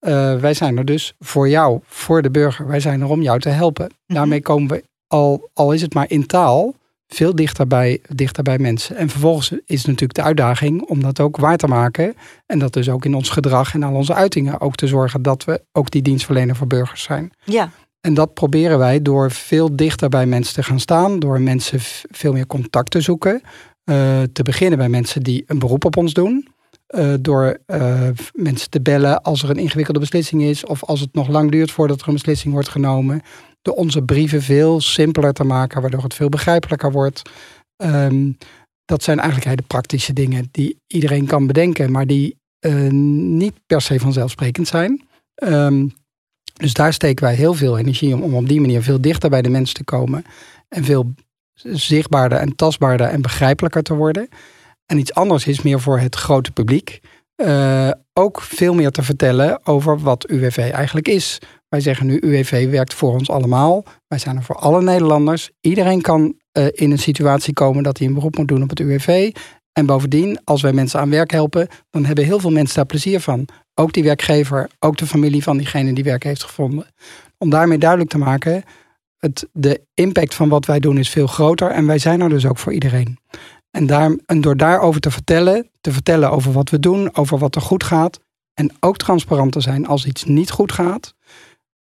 Uh, 0.00 0.40
wij 0.40 0.54
zijn 0.54 0.76
er 0.76 0.84
dus 0.84 1.14
voor 1.18 1.48
jou, 1.48 1.80
voor 1.84 2.22
de 2.22 2.30
burger. 2.30 2.66
Wij 2.66 2.80
zijn 2.80 3.00
er 3.00 3.08
om 3.08 3.22
jou 3.22 3.40
te 3.40 3.48
helpen. 3.48 3.86
-hmm. 3.86 4.14
Daarmee 4.14 4.42
komen 4.42 4.68
we 4.68 4.84
al, 5.08 5.50
al 5.54 5.72
is 5.72 5.82
het 5.82 5.94
maar 5.94 6.10
in 6.10 6.26
taal, 6.26 6.74
veel 7.08 7.34
dichter 7.34 7.66
bij, 7.66 8.00
dichter 8.08 8.42
bij 8.42 8.58
mensen. 8.58 8.96
En 8.96 9.08
vervolgens 9.08 9.52
is 9.66 9.84
natuurlijk 9.84 10.14
de 10.14 10.22
uitdaging 10.22 10.82
om 10.82 11.02
dat 11.02 11.20
ook 11.20 11.36
waar 11.36 11.56
te 11.56 11.66
maken. 11.66 12.14
En 12.46 12.58
dat 12.58 12.72
dus 12.72 12.88
ook 12.88 13.04
in 13.04 13.14
ons 13.14 13.28
gedrag 13.28 13.74
en 13.74 13.82
al 13.82 13.94
onze 13.94 14.14
uitingen 14.14 14.60
ook 14.60 14.74
te 14.74 14.86
zorgen 14.86 15.22
dat 15.22 15.44
we 15.44 15.62
ook 15.72 15.90
die 15.90 16.02
dienstverlener 16.02 16.56
voor 16.56 16.66
burgers 16.66 17.02
zijn. 17.02 17.30
Ja. 17.44 17.70
En 18.00 18.14
dat 18.14 18.34
proberen 18.34 18.78
wij 18.78 19.02
door 19.02 19.30
veel 19.30 19.76
dichter 19.76 20.08
bij 20.08 20.26
mensen 20.26 20.54
te 20.54 20.62
gaan 20.62 20.80
staan, 20.80 21.18
door 21.18 21.40
mensen 21.40 21.78
veel 22.10 22.32
meer 22.32 22.46
contact 22.46 22.90
te 22.90 23.00
zoeken. 23.00 23.42
Uh, 23.84 24.22
te 24.32 24.42
beginnen 24.42 24.78
bij 24.78 24.88
mensen 24.88 25.22
die 25.22 25.44
een 25.46 25.58
beroep 25.58 25.84
op 25.84 25.96
ons 25.96 26.12
doen. 26.12 26.48
Uh, 26.94 27.14
door 27.20 27.58
uh, 27.66 28.08
mensen 28.32 28.70
te 28.70 28.80
bellen 28.80 29.22
als 29.22 29.42
er 29.42 29.50
een 29.50 29.56
ingewikkelde 29.56 30.00
beslissing 30.00 30.42
is, 30.42 30.64
of 30.64 30.84
als 30.84 31.00
het 31.00 31.14
nog 31.14 31.28
lang 31.28 31.50
duurt 31.50 31.70
voordat 31.70 32.00
er 32.00 32.08
een 32.08 32.14
beslissing 32.14 32.52
wordt 32.52 32.68
genomen 32.68 33.22
door 33.62 33.74
onze 33.74 34.02
brieven 34.02 34.42
veel 34.42 34.80
simpeler 34.80 35.32
te 35.32 35.44
maken, 35.44 35.80
waardoor 35.80 36.02
het 36.02 36.14
veel 36.14 36.28
begrijpelijker 36.28 36.92
wordt. 36.92 37.22
Um, 37.76 38.36
dat 38.84 39.02
zijn 39.02 39.18
eigenlijk 39.18 39.48
hele 39.48 39.66
praktische 39.66 40.12
dingen 40.12 40.48
die 40.50 40.80
iedereen 40.86 41.26
kan 41.26 41.46
bedenken, 41.46 41.90
maar 41.90 42.06
die 42.06 42.36
uh, 42.66 42.90
niet 42.90 43.54
per 43.66 43.80
se 43.80 43.98
vanzelfsprekend 43.98 44.68
zijn. 44.68 45.02
Um, 45.34 45.92
dus 46.52 46.72
daar 46.72 46.92
steken 46.92 47.24
wij 47.24 47.34
heel 47.34 47.54
veel 47.54 47.78
energie 47.78 48.14
om, 48.14 48.22
om 48.22 48.34
op 48.34 48.48
die 48.48 48.60
manier 48.60 48.82
veel 48.82 49.00
dichter 49.00 49.30
bij 49.30 49.42
de 49.42 49.48
mensen 49.48 49.74
te 49.74 49.84
komen 49.84 50.24
en 50.68 50.84
veel 50.84 51.14
zichtbaarder 51.62 52.38
en 52.38 52.56
tastbaarder 52.56 53.06
en 53.06 53.22
begrijpelijker 53.22 53.82
te 53.82 53.94
worden. 53.94 54.28
En 54.90 54.98
iets 54.98 55.14
anders 55.14 55.46
is 55.46 55.62
meer 55.62 55.80
voor 55.80 55.98
het 55.98 56.14
grote 56.14 56.50
publiek. 56.50 57.00
Uh, 57.36 57.90
ook 58.12 58.40
veel 58.40 58.74
meer 58.74 58.90
te 58.90 59.02
vertellen 59.02 59.66
over 59.66 59.98
wat 59.98 60.28
UWV 60.28 60.70
eigenlijk 60.72 61.08
is. 61.08 61.38
Wij 61.68 61.80
zeggen 61.80 62.06
nu, 62.06 62.18
UWV 62.20 62.70
werkt 62.70 62.94
voor 62.94 63.12
ons 63.12 63.30
allemaal. 63.30 63.84
Wij 64.06 64.18
zijn 64.18 64.36
er 64.36 64.42
voor 64.42 64.56
alle 64.56 64.82
Nederlanders. 64.82 65.50
Iedereen 65.60 66.00
kan 66.00 66.34
uh, 66.58 66.66
in 66.70 66.90
een 66.90 66.98
situatie 66.98 67.52
komen 67.52 67.82
dat 67.82 67.98
hij 67.98 68.06
een 68.06 68.14
beroep 68.14 68.36
moet 68.36 68.48
doen 68.48 68.62
op 68.62 68.68
het 68.68 68.80
UWV. 68.80 69.32
En 69.72 69.86
bovendien, 69.86 70.40
als 70.44 70.62
wij 70.62 70.72
mensen 70.72 71.00
aan 71.00 71.10
werk 71.10 71.30
helpen, 71.30 71.68
dan 71.90 72.04
hebben 72.04 72.24
heel 72.24 72.40
veel 72.40 72.50
mensen 72.50 72.76
daar 72.76 72.86
plezier 72.86 73.20
van. 73.20 73.48
Ook 73.74 73.92
die 73.92 74.04
werkgever, 74.04 74.70
ook 74.78 74.96
de 74.96 75.06
familie 75.06 75.42
van 75.42 75.56
diegene 75.56 75.92
die 75.92 76.04
werk 76.04 76.22
heeft 76.22 76.42
gevonden. 76.42 76.86
Om 77.38 77.50
daarmee 77.50 77.78
duidelijk 77.78 78.10
te 78.10 78.18
maken, 78.18 78.64
het, 79.18 79.48
de 79.52 79.86
impact 79.94 80.34
van 80.34 80.48
wat 80.48 80.66
wij 80.66 80.80
doen 80.80 80.98
is 80.98 81.10
veel 81.10 81.26
groter 81.26 81.70
en 81.70 81.86
wij 81.86 81.98
zijn 81.98 82.20
er 82.20 82.28
dus 82.28 82.46
ook 82.46 82.58
voor 82.58 82.72
iedereen. 82.72 83.18
En, 83.70 83.86
daar, 83.86 84.16
en 84.26 84.40
door 84.40 84.56
daarover 84.56 85.00
te 85.00 85.10
vertellen, 85.10 85.70
te 85.80 85.92
vertellen 85.92 86.30
over 86.30 86.52
wat 86.52 86.70
we 86.70 86.78
doen, 86.78 87.16
over 87.16 87.38
wat 87.38 87.54
er 87.54 87.60
goed 87.60 87.84
gaat 87.84 88.20
en 88.54 88.72
ook 88.80 88.96
transparant 88.96 89.52
te 89.52 89.60
zijn 89.60 89.86
als 89.86 90.06
iets 90.06 90.24
niet 90.24 90.50
goed 90.50 90.72
gaat, 90.72 91.14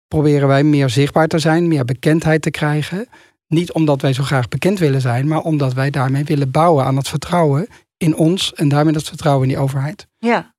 proberen 0.08 0.48
wij 0.48 0.64
meer 0.64 0.90
zichtbaar 0.90 1.28
te 1.28 1.38
zijn, 1.38 1.68
meer 1.68 1.84
bekendheid 1.84 2.42
te 2.42 2.50
krijgen. 2.50 3.08
Niet 3.46 3.72
omdat 3.72 4.00
wij 4.00 4.12
zo 4.12 4.22
graag 4.22 4.48
bekend 4.48 4.78
willen 4.78 5.00
zijn, 5.00 5.28
maar 5.28 5.40
omdat 5.40 5.72
wij 5.72 5.90
daarmee 5.90 6.24
willen 6.24 6.50
bouwen 6.50 6.84
aan 6.84 6.96
het 6.96 7.08
vertrouwen 7.08 7.68
in 7.96 8.16
ons 8.16 8.52
en 8.52 8.68
daarmee 8.68 8.92
dat 8.92 9.02
vertrouwen 9.02 9.48
in 9.48 9.54
die 9.54 9.62
overheid. 9.62 10.06
Ja. 10.18 10.54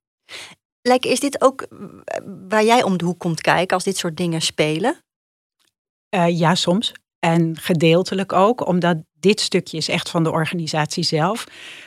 Lijkt, 0.82 1.04
is 1.04 1.20
dit 1.20 1.40
ook 1.40 1.66
waar 2.48 2.64
jij 2.64 2.82
om 2.82 2.96
de 2.98 3.04
hoek 3.04 3.18
komt 3.18 3.40
kijken 3.40 3.74
als 3.74 3.84
dit 3.84 3.96
soort 3.96 4.16
dingen 4.16 4.42
spelen? 4.42 4.96
Uh, 6.14 6.38
ja, 6.38 6.54
soms. 6.54 6.92
En 7.18 7.56
gedeeltelijk 7.58 8.32
ook, 8.32 8.66
omdat 8.66 8.96
dit 9.24 9.40
stukje 9.40 9.76
is 9.76 9.88
echt 9.88 10.10
van 10.10 10.22
de 10.22 10.30
organisatie 10.30 11.04
zelf. 11.04 11.44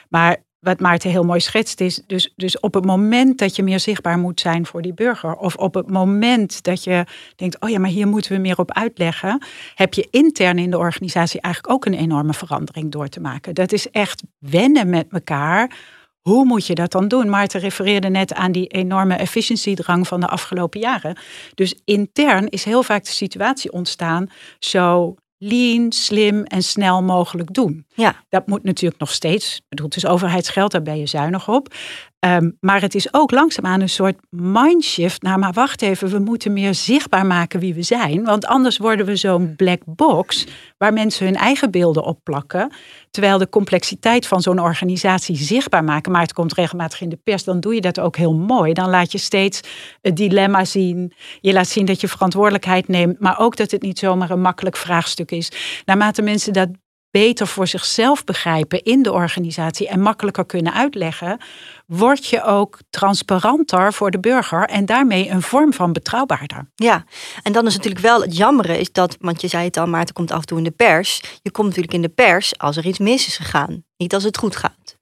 Maar 0.10 0.38
wat 0.60 0.80
Maarten 0.80 1.10
heel 1.10 1.24
mooi 1.24 1.40
schetst 1.40 1.82
is, 1.82 2.02
dus, 2.08 2.34
dus 2.36 2.60
op 2.60 2.74
het 2.74 2.86
moment 2.86 3.38
dat 3.38 3.56
je 3.56 3.64
meer 3.64 3.80
zichtbaar 3.80 4.18
moet 4.18 4.40
zijn 4.40 4.66
voor 4.66 4.82
die 4.82 4.94
burger, 4.94 5.36
of 5.36 5.56
op 5.56 5.74
het 5.74 5.90
moment 5.90 6.64
dat 6.64 6.84
je 6.84 7.06
denkt, 7.36 7.60
oh 7.60 7.70
ja, 7.70 7.80
maar 7.80 7.90
hier 7.90 8.08
moeten 8.08 8.32
we 8.32 8.38
meer 8.38 8.58
op 8.58 8.72
uitleggen, 8.72 9.46
heb 9.76 9.94
je 9.94 10.08
intern 10.12 10.60
in 10.60 10.72
de 10.72 10.78
organisatie 10.78 11.42
eigenlijk 11.42 11.74
ook 11.74 11.86
een 11.86 12.00
enorme 12.00 12.34
verandering 12.34 12.92
door 12.92 13.08
te 13.08 13.20
maken. 13.20 13.56
Dat 13.56 13.72
is 13.72 13.90
echt 13.90 14.24
wennen 14.40 14.90
met 14.90 15.08
elkaar. 15.10 15.78
Hoe 16.22 16.46
moet 16.46 16.68
je 16.68 16.76
dat 16.76 16.92
dan 16.92 17.08
doen? 17.08 17.30
Maarten 17.30 17.60
refereerde 17.60 18.10
net 18.10 18.34
aan 18.34 18.52
die 18.52 18.68
enorme 18.68 19.16
efficiëntiedrang 19.16 20.08
van 20.08 20.20
de 20.20 20.28
afgelopen 20.28 20.80
jaren. 20.80 21.18
Dus 21.56 21.82
intern 21.86 22.48
is 22.48 22.64
heel 22.64 22.84
vaak 22.84 23.04
de 23.04 23.12
situatie 23.12 23.72
ontstaan 23.72 24.30
zo 24.60 25.16
lean, 25.38 25.92
slim 25.92 26.44
en 26.44 26.64
snel 26.64 27.04
mogelijk 27.04 27.54
doen. 27.54 27.87
Ja. 27.98 28.16
Dat 28.30 28.48
moet 28.48 28.64
natuurlijk 28.64 29.00
nog 29.00 29.12
steeds. 29.12 29.56
Ik 29.56 29.64
bedoel, 29.70 29.86
het 29.86 29.96
is 29.96 30.06
overheidsgeld, 30.06 30.72
daar 30.72 30.82
ben 30.82 30.98
je 30.98 31.06
zuinig 31.06 31.50
op. 31.50 31.74
Ehm, 32.20 32.50
maar 32.60 32.82
het 32.82 32.96
is 32.96 33.14
ook 33.14 33.32
langzaamaan 33.32 33.82
een 33.82 33.90
soort 33.90 34.16
mindshift 34.30 35.22
naar, 35.22 35.40
maar 35.40 35.54
wacht 35.54 35.82
even, 35.82 36.10
we 36.10 36.20
moeten 36.20 36.54
meer 36.54 36.74
zichtbaar 36.74 37.26
maken 37.26 37.60
wie 37.60 37.74
we 37.74 37.82
zijn. 37.82 38.24
Want 38.24 38.46
anders 38.46 38.78
worden 38.78 39.06
we 39.06 39.16
zo'n 39.16 39.56
black 39.56 39.82
box 39.86 40.46
waar 40.78 40.94
mensen 40.94 41.26
hun 41.26 41.36
eigen 41.36 41.72
beelden 41.72 42.04
op 42.04 42.20
plakken. 42.24 42.74
Terwijl 43.12 43.38
de 43.38 43.50
complexiteit 43.50 44.28
van 44.28 44.42
zo'n 44.42 44.60
organisatie 44.60 45.36
zichtbaar 45.36 45.84
maken, 45.84 46.12
maar 46.12 46.22
het 46.22 46.34
komt 46.34 46.54
regelmatig 46.54 47.02
in 47.02 47.10
de 47.10 47.20
pers, 47.24 47.44
dan 47.44 47.60
doe 47.60 47.76
je 47.76 47.82
dat 47.82 48.00
ook 48.00 48.16
heel 48.16 48.34
mooi. 48.34 48.74
Dan 48.74 48.90
laat 48.90 49.12
je 49.12 49.18
steeds 49.18 49.62
het 50.02 50.16
dilemma 50.16 50.66
zien. 50.66 51.14
Je 51.42 51.54
laat 51.54 51.68
zien 51.68 51.86
dat 51.86 52.02
je 52.02 52.08
verantwoordelijkheid 52.08 52.88
neemt, 52.88 53.20
maar 53.20 53.40
ook 53.40 53.56
dat 53.56 53.72
het 53.72 53.82
niet 53.82 54.00
zomaar 54.00 54.30
een 54.30 54.42
makkelijk 54.42 54.78
vraagstuk 54.78 55.32
is. 55.32 55.52
Naarmate 55.86 56.22
mensen 56.22 56.54
dat 56.54 56.70
beter 57.12 57.48
voor 57.48 57.68
zichzelf 57.68 58.24
begrijpen 58.24 58.84
in 58.84 59.04
de 59.04 59.12
organisatie 59.12 59.88
en 59.88 60.00
makkelijker 60.00 60.46
kunnen 60.46 60.74
uitleggen, 60.74 61.42
word 61.86 62.26
je 62.26 62.44
ook 62.44 62.80
transparanter 62.90 63.94
voor 63.94 64.12
de 64.12 64.20
burger 64.20 64.64
en 64.64 64.86
daarmee 64.86 65.30
een 65.30 65.42
vorm 65.42 65.74
van 65.74 65.94
betrouwbaarder. 65.94 66.70
Ja, 66.76 67.04
en 67.44 67.52
dan 67.52 67.66
is 67.66 67.76
natuurlijk 67.76 68.04
wel 68.04 68.22
het 68.22 68.38
jammere 68.38 68.80
is 68.80 68.92
dat, 68.92 69.18
want 69.20 69.42
je 69.42 69.48
zei 69.48 69.66
het 69.66 69.78
al, 69.78 69.88
maar 69.88 70.00
het 70.00 70.14
komt 70.14 70.32
af 70.32 70.40
en 70.40 70.46
toe 70.46 70.58
in 70.58 70.64
de 70.64 70.72
pers. 70.72 71.22
Je 71.42 71.52
komt 71.52 71.68
natuurlijk 71.68 71.94
in 71.94 72.02
de 72.02 72.10
pers 72.10 72.58
als 72.58 72.78
er 72.78 72.86
iets 72.86 73.00
mis 73.00 73.28
is 73.28 73.38
gegaan, 73.38 73.84
niet 73.98 74.14
als 74.14 74.24
het 74.24 74.38
goed 74.38 74.56
gaat. 74.56 74.97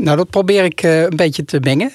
Nou, 0.00 0.16
dat 0.16 0.30
probeer 0.30 0.64
ik 0.64 0.82
uh, 0.82 1.02
een 1.02 1.16
beetje 1.16 1.44
te 1.44 1.60
mengen. 1.60 1.92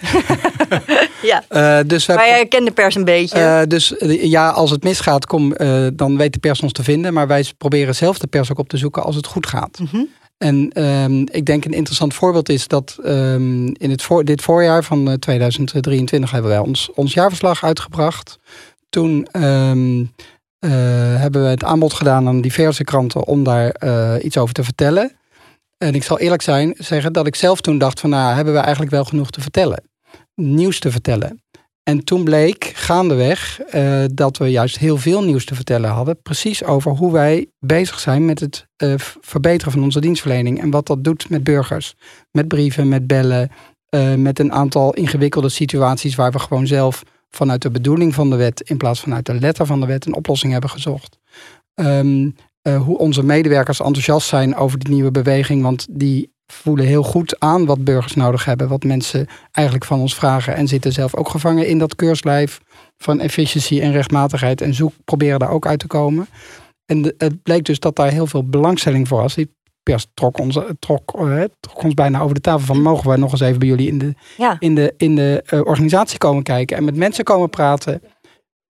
ja. 1.21 1.43
Uh, 1.49 1.79
dus 1.87 2.07
maar 2.07 2.27
jij 2.27 2.45
kent 2.45 2.65
de 2.65 2.71
pers 2.71 2.95
een 2.95 3.03
beetje. 3.03 3.39
Uh, 3.39 3.61
dus 3.67 3.93
ja, 4.07 4.49
als 4.49 4.71
het 4.71 4.83
misgaat, 4.83 5.25
kom, 5.25 5.53
dan 5.93 6.17
weet 6.17 6.33
de 6.33 6.39
pers 6.39 6.61
ons 6.61 6.71
te 6.71 6.83
vinden. 6.83 7.13
Maar 7.13 7.27
wij 7.27 7.45
proberen 7.57 7.95
zelf 7.95 8.17
de 8.17 8.27
pers 8.27 8.51
ook 8.51 8.59
op 8.59 8.69
te 8.69 8.77
zoeken 8.77 9.03
als 9.03 9.15
het 9.15 9.27
goed 9.27 9.47
gaat. 9.47 9.79
Mm 9.79 9.87
-hmm. 9.91 10.07
En 10.37 10.83
um, 10.83 11.25
ik 11.31 11.45
denk 11.45 11.65
een 11.65 11.73
interessant 11.73 12.13
voorbeeld 12.13 12.49
is 12.49 12.67
dat 12.67 12.97
um, 13.05 13.75
in 13.77 13.89
het 13.89 14.01
voor, 14.01 14.23
dit 14.23 14.41
voorjaar 14.41 14.83
van 14.83 15.19
2023 15.19 16.31
hebben 16.31 16.51
wij 16.51 16.59
ons, 16.59 16.89
ons 16.95 17.13
jaarverslag 17.13 17.63
uitgebracht. 17.63 18.39
Toen 18.89 19.27
um, 19.31 20.11
hebben 21.19 21.43
we 21.43 21.49
het 21.49 21.63
aanbod 21.63 21.93
gedaan 21.93 22.27
aan 22.27 22.41
diverse 22.41 22.83
kranten 22.83 23.27
om 23.27 23.43
daar 23.43 23.75
iets 24.21 24.37
over 24.37 24.53
te 24.53 24.63
vertellen. 24.63 25.15
En 25.85 25.93
ik 25.93 26.03
zal 26.03 26.19
eerlijk 26.19 26.41
zijn, 26.41 26.75
zeggen 26.77 27.13
dat 27.13 27.27
ik 27.27 27.35
zelf 27.35 27.61
toen 27.61 27.77
dacht 27.77 27.99
van 27.99 28.09
nou, 28.09 28.35
hebben 28.35 28.53
we 28.53 28.59
eigenlijk 28.59 28.91
wel 28.91 29.05
genoeg 29.05 29.29
te 29.29 29.41
vertellen? 29.41 29.83
Nieuws 30.35 30.79
te 30.79 30.91
vertellen. 30.91 31.43
En 31.83 32.03
toen 32.03 32.23
bleek 32.23 32.71
gaandeweg 32.75 33.59
uh, 33.73 34.03
dat 34.13 34.37
we 34.37 34.47
juist 34.47 34.77
heel 34.77 34.97
veel 34.97 35.23
nieuws 35.23 35.45
te 35.45 35.55
vertellen 35.55 35.89
hadden. 35.89 36.21
Precies 36.21 36.63
over 36.63 36.91
hoe 36.91 37.11
wij 37.11 37.47
bezig 37.59 37.99
zijn 37.99 38.25
met 38.25 38.39
het 38.39 38.67
uh, 38.83 38.93
verbeteren 39.21 39.71
van 39.71 39.83
onze 39.83 39.99
dienstverlening. 39.99 40.61
En 40.61 40.69
wat 40.69 40.87
dat 40.87 41.03
doet 41.03 41.29
met 41.29 41.43
burgers. 41.43 41.95
Met 42.31 42.47
brieven, 42.47 42.87
met 42.87 43.07
bellen. 43.07 43.51
Uh, 43.89 44.13
met 44.13 44.39
een 44.39 44.51
aantal 44.51 44.93
ingewikkelde 44.93 45.49
situaties 45.49 46.15
waar 46.15 46.31
we 46.31 46.39
gewoon 46.39 46.67
zelf 46.67 47.03
vanuit 47.29 47.61
de 47.61 47.71
bedoeling 47.71 48.13
van 48.13 48.29
de 48.29 48.35
wet. 48.35 48.61
in 48.61 48.77
plaats 48.77 48.99
van 48.99 49.13
uit 49.13 49.25
de 49.25 49.39
letter 49.39 49.65
van 49.65 49.79
de 49.79 49.85
wet 49.85 50.05
een 50.05 50.15
oplossing 50.15 50.51
hebben 50.51 50.69
gezocht. 50.69 51.17
Um, 51.75 52.35
uh, 52.67 52.81
hoe 52.81 52.97
onze 52.97 53.23
medewerkers 53.23 53.79
enthousiast 53.79 54.27
zijn 54.27 54.55
over 54.55 54.79
die 54.79 54.93
nieuwe 54.93 55.11
beweging. 55.11 55.61
Want 55.61 55.87
die 55.89 56.33
voelen 56.45 56.85
heel 56.85 57.03
goed 57.03 57.39
aan 57.39 57.65
wat 57.65 57.83
burgers 57.83 58.13
nodig 58.13 58.45
hebben. 58.45 58.67
Wat 58.67 58.83
mensen 58.83 59.27
eigenlijk 59.51 59.85
van 59.85 59.99
ons 59.99 60.15
vragen. 60.15 60.55
En 60.55 60.67
zitten 60.67 60.91
zelf 60.91 61.15
ook 61.15 61.29
gevangen 61.29 61.67
in 61.67 61.79
dat 61.79 61.95
keurslijf 61.95 62.59
van 62.97 63.19
efficiëntie 63.19 63.81
en 63.81 63.91
rechtmatigheid. 63.91 64.61
En 64.61 64.73
zoek, 64.73 64.93
proberen 65.05 65.39
daar 65.39 65.49
ook 65.49 65.67
uit 65.67 65.79
te 65.79 65.87
komen. 65.87 66.27
En 66.85 67.13
het 67.17 67.43
bleek 67.43 67.65
dus 67.65 67.79
dat 67.79 67.95
daar 67.95 68.11
heel 68.11 68.27
veel 68.27 68.49
belangstelling 68.49 69.07
voor 69.07 69.21
was. 69.21 69.35
Die 69.35 69.53
pers 69.83 70.07
trok 70.13 70.39
ons, 70.39 70.59
trok, 70.79 71.13
uh, 71.19 71.43
trok 71.59 71.83
ons 71.83 71.93
bijna 71.93 72.21
over 72.21 72.35
de 72.35 72.41
tafel 72.41 72.65
van... 72.65 72.81
mogen 72.81 73.07
wij 73.07 73.17
nog 73.17 73.31
eens 73.31 73.41
even 73.41 73.59
bij 73.59 73.67
jullie 73.67 73.87
in 73.87 73.97
de, 73.97 74.13
ja. 74.37 74.55
in 74.59 74.75
de, 74.75 74.93
in 74.97 75.15
de 75.15 75.43
uh, 75.53 75.59
organisatie 75.59 76.17
komen 76.17 76.43
kijken... 76.43 76.77
en 76.77 76.83
met 76.83 76.95
mensen 76.95 77.23
komen 77.23 77.49
praten... 77.49 78.01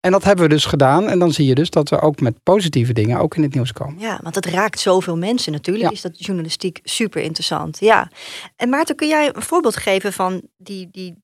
En 0.03 0.11
dat 0.11 0.25
hebben 0.25 0.45
we 0.45 0.51
dus 0.51 0.65
gedaan. 0.65 1.09
En 1.09 1.19
dan 1.19 1.33
zie 1.33 1.47
je 1.47 1.55
dus 1.55 1.71
dat 1.71 1.89
we 1.89 2.01
ook 2.01 2.21
met 2.21 2.43
positieve 2.43 2.93
dingen 2.93 3.19
ook 3.19 3.37
in 3.37 3.43
het 3.43 3.55
nieuws 3.55 3.73
komen. 3.73 3.99
Ja, 3.99 4.21
want 4.23 4.35
het 4.35 4.47
raakt 4.47 4.81
zoveel 4.81 5.17
mensen 5.17 5.53
natuurlijk. 5.53 5.85
Ja. 5.85 5.91
Is 5.91 6.01
dat 6.01 6.25
journalistiek 6.25 6.81
super 6.83 7.23
interessant. 7.23 7.79
Ja. 7.81 8.11
En 8.57 8.69
Maarten, 8.69 8.97
kun 8.97 9.09
jij 9.09 9.35
een 9.35 9.43
voorbeeld 9.43 9.77
geven 9.77 10.13
van 10.13 10.43
die, 10.57 10.89
die 10.91 11.15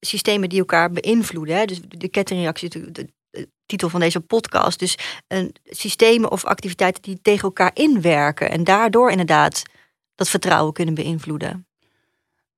systemen 0.00 0.48
die 0.48 0.58
elkaar 0.58 0.90
beïnvloeden? 0.90 1.56
Hè? 1.56 1.64
Dus 1.64 1.80
de 1.88 2.08
kettingreactie, 2.08 2.68
de, 2.68 2.90
de, 2.90 3.08
de 3.30 3.48
titel 3.66 3.88
van 3.88 4.00
deze 4.00 4.20
podcast. 4.20 4.78
Dus 4.78 4.98
een, 5.28 5.54
systemen 5.64 6.30
of 6.30 6.44
activiteiten 6.44 7.02
die 7.02 7.18
tegen 7.22 7.42
elkaar 7.42 7.70
inwerken. 7.74 8.50
En 8.50 8.64
daardoor 8.64 9.10
inderdaad 9.10 9.62
dat 10.14 10.28
vertrouwen 10.28 10.72
kunnen 10.72 10.94
beïnvloeden. 10.94 11.66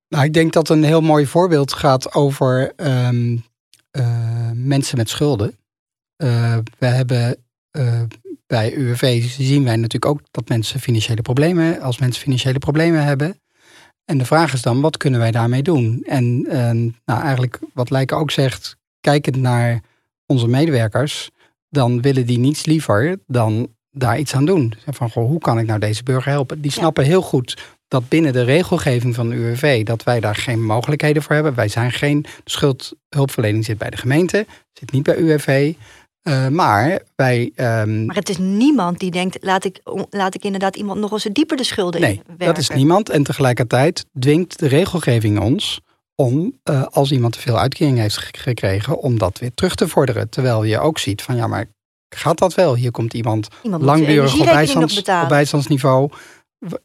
Nou, 0.09 0.23
ik 0.23 0.33
denk 0.33 0.53
dat 0.53 0.69
een 0.69 0.83
heel 0.83 1.01
mooi 1.01 1.25
voorbeeld 1.25 1.73
gaat 1.73 2.13
over 2.13 2.73
um, 2.75 3.43
uh, 3.91 4.51
mensen 4.53 4.97
met 4.97 5.09
schulden. 5.09 5.57
Uh, 6.17 6.57
we 6.79 6.85
hebben 6.85 7.37
uh, 7.77 8.01
bij 8.47 8.73
UWV 8.73 9.23
zien 9.23 9.63
wij 9.63 9.75
natuurlijk 9.75 10.05
ook 10.05 10.19
dat 10.31 10.49
mensen 10.49 10.79
financiële 10.79 11.21
problemen, 11.21 11.81
als 11.81 11.99
mensen 11.99 12.21
financiële 12.21 12.59
problemen 12.59 13.03
hebben. 13.03 13.39
En 14.05 14.17
de 14.17 14.25
vraag 14.25 14.53
is 14.53 14.61
dan, 14.61 14.81
wat 14.81 14.97
kunnen 14.97 15.19
wij 15.19 15.31
daarmee 15.31 15.63
doen? 15.63 16.03
En 16.03 16.41
nou, 17.05 17.21
eigenlijk 17.21 17.59
wat 17.73 17.89
Lijken 17.89 18.17
ook 18.17 18.31
zegt, 18.31 18.77
kijkend 19.01 19.35
naar 19.35 19.81
onze 20.25 20.47
medewerkers, 20.47 21.29
dan 21.69 22.01
willen 22.01 22.25
die 22.25 22.39
niets 22.39 22.65
liever 22.65 23.19
dan 23.27 23.75
daar 23.91 24.19
iets 24.19 24.35
aan 24.35 24.45
doen. 24.45 24.73
Van, 24.87 25.09
goh, 25.09 25.27
hoe 25.27 25.39
kan 25.39 25.59
ik 25.59 25.65
nou 25.65 25.79
deze 25.79 26.03
burger 26.03 26.31
helpen? 26.31 26.61
Die 26.61 26.71
snappen 26.71 27.03
heel 27.03 27.21
goed 27.21 27.57
dat 27.87 28.09
binnen 28.09 28.33
de 28.33 28.43
regelgeving 28.43 29.15
van 29.15 29.29
de 29.29 29.35
UWV 29.35 29.83
dat 29.83 30.03
wij 30.03 30.19
daar 30.19 30.35
geen 30.35 30.63
mogelijkheden 30.63 31.23
voor 31.23 31.35
hebben. 31.35 31.55
Wij 31.55 31.67
zijn 31.67 31.91
geen 31.91 32.25
schuldhulpverlening 32.45 33.65
zit 33.65 33.77
bij 33.77 33.89
de 33.89 33.97
gemeente, 33.97 34.45
zit 34.73 34.91
niet 34.91 35.03
bij 35.03 35.15
UWV. 35.15 35.73
Uh, 36.27 36.47
maar 36.47 36.99
wij. 37.15 37.51
Um... 37.55 38.05
Maar 38.05 38.15
het 38.15 38.29
is 38.29 38.37
niemand 38.37 38.99
die 38.99 39.11
denkt: 39.11 39.37
laat 39.41 39.63
ik, 39.63 39.81
laat 40.09 40.35
ik 40.35 40.43
inderdaad 40.43 40.75
iemand 40.75 40.99
nog 40.99 41.11
eens 41.11 41.23
dieper 41.31 41.57
de 41.57 41.63
schulden 41.63 42.01
nee, 42.01 42.21
werken. 42.25 42.45
dat 42.45 42.57
is 42.57 42.69
niemand. 42.69 43.09
En 43.09 43.23
tegelijkertijd 43.23 44.05
dwingt 44.19 44.59
de 44.59 44.67
regelgeving 44.67 45.39
ons 45.39 45.81
om, 46.15 46.59
uh, 46.69 46.83
als 46.83 47.11
iemand 47.11 47.33
te 47.33 47.39
veel 47.39 47.59
uitkering 47.59 47.97
heeft 47.97 48.17
gekregen, 48.37 48.97
om 48.97 49.17
dat 49.17 49.39
weer 49.39 49.53
terug 49.53 49.75
te 49.75 49.87
vorderen. 49.87 50.29
Terwijl 50.29 50.63
je 50.63 50.79
ook 50.79 50.99
ziet 50.99 51.21
van 51.21 51.35
ja, 51.35 51.47
maar 51.47 51.65
gaat 52.15 52.37
dat 52.37 52.53
wel? 52.53 52.75
Hier 52.75 52.91
komt 52.91 53.13
iemand, 53.13 53.47
iemand 53.63 53.83
langdurig 53.83 54.39
op, 54.39 54.45
bijstands, 54.45 54.97
op 54.97 55.25
bijstandsniveau. 55.27 56.09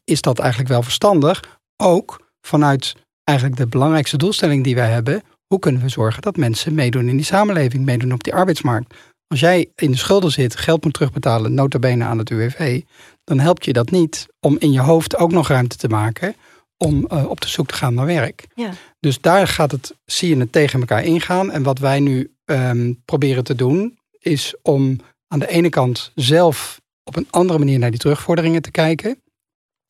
Is 0.03 0.21
dat 0.21 0.39
eigenlijk 0.39 0.69
wel 0.69 0.83
verstandig? 0.83 1.59
Ook 1.77 2.31
vanuit 2.41 2.95
eigenlijk 3.23 3.59
de 3.59 3.67
belangrijkste 3.67 4.17
doelstelling 4.17 4.63
die 4.63 4.75
wij 4.75 4.89
hebben, 4.89 5.23
hoe 5.47 5.59
kunnen 5.59 5.81
we 5.81 5.89
zorgen 5.89 6.21
dat 6.21 6.37
mensen 6.37 6.73
meedoen 6.73 7.09
in 7.09 7.15
die 7.15 7.25
samenleving, 7.25 7.85
meedoen 7.85 8.13
op 8.13 8.23
die 8.23 8.33
arbeidsmarkt. 8.33 8.93
Als 9.31 9.39
jij 9.39 9.69
in 9.75 9.91
de 9.91 9.97
schulden 9.97 10.31
zit, 10.31 10.55
geld 10.55 10.83
moet 10.83 10.93
terugbetalen, 10.93 11.53
nota 11.53 11.79
bene 11.79 12.03
aan 12.03 12.17
het 12.17 12.29
UWV, 12.29 12.81
dan 13.23 13.39
helpt 13.39 13.65
je 13.65 13.73
dat 13.73 13.91
niet 13.91 14.27
om 14.39 14.55
in 14.59 14.71
je 14.71 14.79
hoofd 14.79 15.17
ook 15.17 15.31
nog 15.31 15.47
ruimte 15.47 15.77
te 15.77 15.87
maken 15.87 16.35
om 16.77 17.07
uh, 17.13 17.29
op 17.29 17.41
de 17.41 17.47
zoek 17.47 17.67
te 17.67 17.73
gaan 17.73 17.93
naar 17.93 18.05
werk. 18.05 18.47
Ja. 18.55 18.71
Dus 18.99 19.21
daar 19.21 19.47
gaat 19.47 19.71
het, 19.71 19.95
zie 20.05 20.29
je 20.29 20.39
het 20.39 20.51
tegen 20.51 20.79
elkaar 20.79 21.03
ingaan. 21.03 21.51
En 21.51 21.63
wat 21.63 21.79
wij 21.79 21.99
nu 21.99 22.33
um, 22.45 23.01
proberen 23.05 23.43
te 23.43 23.55
doen, 23.55 23.97
is 24.19 24.55
om 24.61 24.99
aan 25.27 25.39
de 25.39 25.49
ene 25.49 25.69
kant 25.69 26.11
zelf 26.15 26.81
op 27.03 27.15
een 27.15 27.27
andere 27.29 27.59
manier 27.59 27.79
naar 27.79 27.91
die 27.91 27.99
terugvorderingen 27.99 28.61
te 28.61 28.71
kijken. 28.71 29.21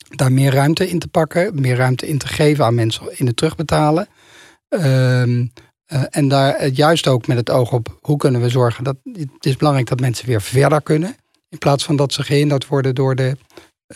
Daar 0.10 0.32
meer 0.32 0.54
ruimte 0.54 0.90
in 0.90 1.00
te 1.00 1.08
pakken, 1.08 1.62
meer 1.62 1.76
ruimte 1.76 2.08
in 2.08 2.18
te 2.18 2.28
geven 2.28 2.66
aan 2.66 2.76
mensen 2.76 3.20
in 3.20 3.26
het 3.26 3.36
terugbetalen. 3.36 4.08
Um, 4.70 5.52
uh, 5.94 6.04
en 6.10 6.28
daar 6.28 6.68
juist 6.68 7.08
ook 7.08 7.28
met 7.28 7.38
het 7.38 7.50
oog 7.50 7.72
op 7.72 7.98
hoe 8.02 8.18
kunnen 8.18 8.42
we 8.42 8.50
zorgen 8.50 8.84
dat 8.84 8.96
het 9.14 9.46
is 9.46 9.58
belangrijk 9.58 9.88
dat 9.88 10.00
mensen 10.00 10.28
weer 10.28 10.42
verder 10.42 10.82
kunnen. 10.82 11.16
In 11.50 11.58
plaats 11.58 11.84
van 11.84 11.96
dat 11.96 12.14
ze 12.14 12.24
gehinderd 12.24 12.68
worden 12.68 12.96
door, 12.96 13.16
de, 13.16 13.38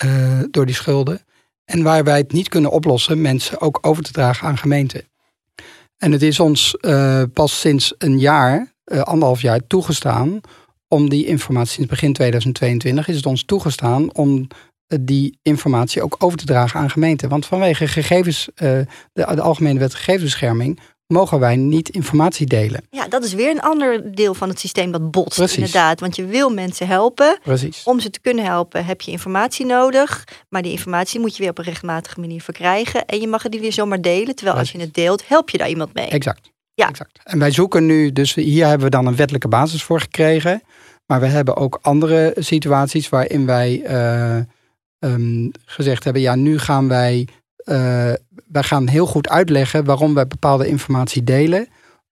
uh, 0.05 0.39
door 0.51 0.65
die 0.65 0.75
schulden. 0.75 1.21
En 1.65 1.83
waar 1.83 2.03
wij 2.03 2.17
het 2.17 2.31
niet 2.31 2.49
kunnen 2.49 2.71
oplossen, 2.71 3.21
mensen 3.21 3.61
ook 3.61 3.79
over 3.81 4.03
te 4.03 4.11
dragen 4.11 4.47
aan 4.47 4.57
gemeenten. 4.57 5.03
En 5.97 6.11
het 6.11 6.21
is 6.21 6.39
ons 6.39 6.77
uh, 6.81 7.23
pas 7.33 7.59
sinds 7.59 7.93
een 7.97 8.19
jaar, 8.19 8.73
anderhalf 8.85 9.41
jaar, 9.41 9.67
toegestaan 9.67 10.41
om 10.87 11.09
die 11.09 11.25
informatie, 11.25 11.73
sinds 11.73 11.89
begin 11.89 12.13
2022 12.13 13.07
is 13.07 13.15
het 13.15 13.25
ons 13.25 13.43
toegestaan 13.43 14.13
om 14.13 14.47
die 15.01 15.39
informatie 15.41 16.01
ook 16.01 16.15
over 16.19 16.37
te 16.37 16.45
dragen 16.45 16.79
aan 16.79 16.89
gemeenten. 16.89 17.29
Want 17.29 17.45
vanwege 17.45 17.87
gegevens, 17.87 18.49
de, 18.55 18.85
de 19.13 19.41
Algemene 19.41 19.79
Wet 19.79 19.95
Gegevensbescherming 19.95 20.79
mogen 21.07 21.39
wij 21.39 21.55
niet 21.55 21.89
informatie 21.89 22.45
delen. 22.47 22.83
Ja, 22.89 23.07
dat 23.07 23.24
is 23.24 23.33
weer 23.33 23.50
een 23.50 23.62
ander 23.62 24.15
deel 24.15 24.33
van 24.33 24.50
het 24.50 24.59
systeem 24.59 24.91
dat 24.91 25.12
botst 25.12 25.38
Precies. 25.38 25.57
inderdaad. 25.57 26.00
Want 26.00 26.15
je 26.15 26.25
wil 26.25 26.50
mensen 26.50 26.88
helpen. 26.88 27.39
Precies. 27.43 27.83
Om 27.83 28.00
ze 28.00 28.09
te 28.09 28.21
kunnen 28.21 28.45
helpen 28.45 28.85
heb 28.85 29.01
je 29.01 29.12
informatie 29.12 29.65
nodig. 29.65 30.24
Maar 30.50 30.62
die 30.62 30.71
informatie 30.71 31.19
moet 31.19 31.35
je 31.35 31.41
weer 31.41 31.51
op 31.51 31.57
een 31.57 31.63
rechtmatige 31.63 32.19
manier 32.19 32.41
verkrijgen. 32.41 33.05
En 33.05 33.19
je 33.19 33.27
mag 33.27 33.43
het 33.43 33.51
die 33.51 33.62
weer 33.62 33.74
zomaar 33.74 34.01
delen. 34.01 34.35
Terwijl 34.35 34.57
als 34.57 34.71
je 34.71 34.79
het 34.79 34.93
deelt, 34.93 35.27
help 35.27 35.50
je 35.50 35.57
daar 35.57 35.69
iemand 35.69 35.93
mee. 35.93 36.07
Exact. 36.07 36.53
Ja. 36.74 36.89
exact. 36.89 37.19
En 37.24 37.39
wij 37.39 37.51
zoeken 37.51 37.85
nu, 37.85 38.12
dus 38.12 38.33
hier 38.33 38.65
hebben 38.65 38.85
we 38.85 38.95
dan 38.95 39.05
een 39.05 39.15
wettelijke 39.15 39.47
basis 39.47 39.83
voor 39.83 40.00
gekregen. 40.00 40.62
Maar 41.05 41.19
we 41.19 41.25
hebben 41.25 41.55
ook 41.55 41.79
andere 41.81 42.35
situaties 42.38 43.09
waarin 43.09 43.45
wij 43.45 43.81
uh, 43.89 44.38
um, 45.00 45.51
gezegd 45.65 46.03
hebben, 46.03 46.21
ja, 46.21 46.35
nu 46.35 46.59
gaan 46.59 46.88
wij 46.88 47.27
wij 48.48 48.63
gaan 48.63 48.88
heel 48.88 49.05
goed 49.05 49.29
uitleggen 49.29 49.86
waarom 49.86 50.13
wij 50.13 50.27
bepaalde 50.27 50.67
informatie 50.67 51.24
delen. 51.24 51.67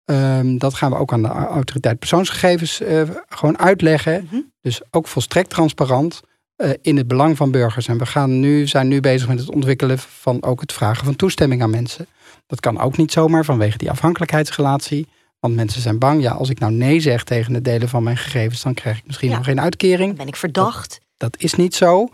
Um, 0.05 0.57
dat 0.57 0.73
gaan 0.73 0.91
we 0.91 0.97
ook 0.97 1.13
aan 1.13 1.21
de 1.21 1.27
autoriteit 1.27 1.99
persoonsgegevens 1.99 2.81
uh, 2.81 3.01
gewoon 3.29 3.59
uitleggen. 3.59 4.27
Mhm. 4.29 4.41
Dus 4.61 4.81
ook 4.91 5.07
volstrekt 5.07 5.49
transparant 5.49 6.21
uh, 6.57 6.69
in 6.81 6.97
het 6.97 7.07
belang 7.07 7.37
van 7.37 7.51
burgers. 7.51 7.87
En 7.87 7.97
we 7.97 8.05
gaan 8.05 8.39
nu, 8.39 8.67
zijn 8.67 8.87
nu 8.87 8.99
bezig 8.99 9.27
met 9.27 9.39
het 9.39 9.49
ontwikkelen 9.49 9.99
van 9.99 10.43
ook 10.43 10.61
het 10.61 10.73
vragen 10.73 11.05
van 11.05 11.15
toestemming 11.15 11.61
aan 11.61 11.69
mensen. 11.69 12.07
Dat 12.47 12.59
kan 12.59 12.79
ook 12.79 12.97
niet 12.97 13.11
zomaar 13.11 13.45
vanwege 13.45 13.77
die 13.77 13.91
afhankelijkheidsrelatie. 13.91 15.07
Want 15.39 15.55
mensen 15.55 15.81
zijn 15.81 15.99
bang, 15.99 16.21
ja, 16.21 16.31
als 16.31 16.49
ik 16.49 16.59
nou 16.59 16.71
nee 16.71 16.99
zeg 16.99 17.23
tegen 17.23 17.53
het 17.53 17.65
delen 17.65 17.89
van 17.89 18.03
mijn 18.03 18.17
gegevens, 18.17 18.61
dan 18.61 18.73
krijg 18.73 18.97
ik 18.97 19.05
misschien 19.05 19.31
nog 19.31 19.45
geen 19.45 19.61
uitkering. 19.61 20.17
Ben 20.17 20.27
ik 20.27 20.35
verdacht. 20.35 20.89
Dat, 20.89 21.31
dat 21.31 21.41
is 21.41 21.53
niet 21.53 21.75
zo. 21.75 22.07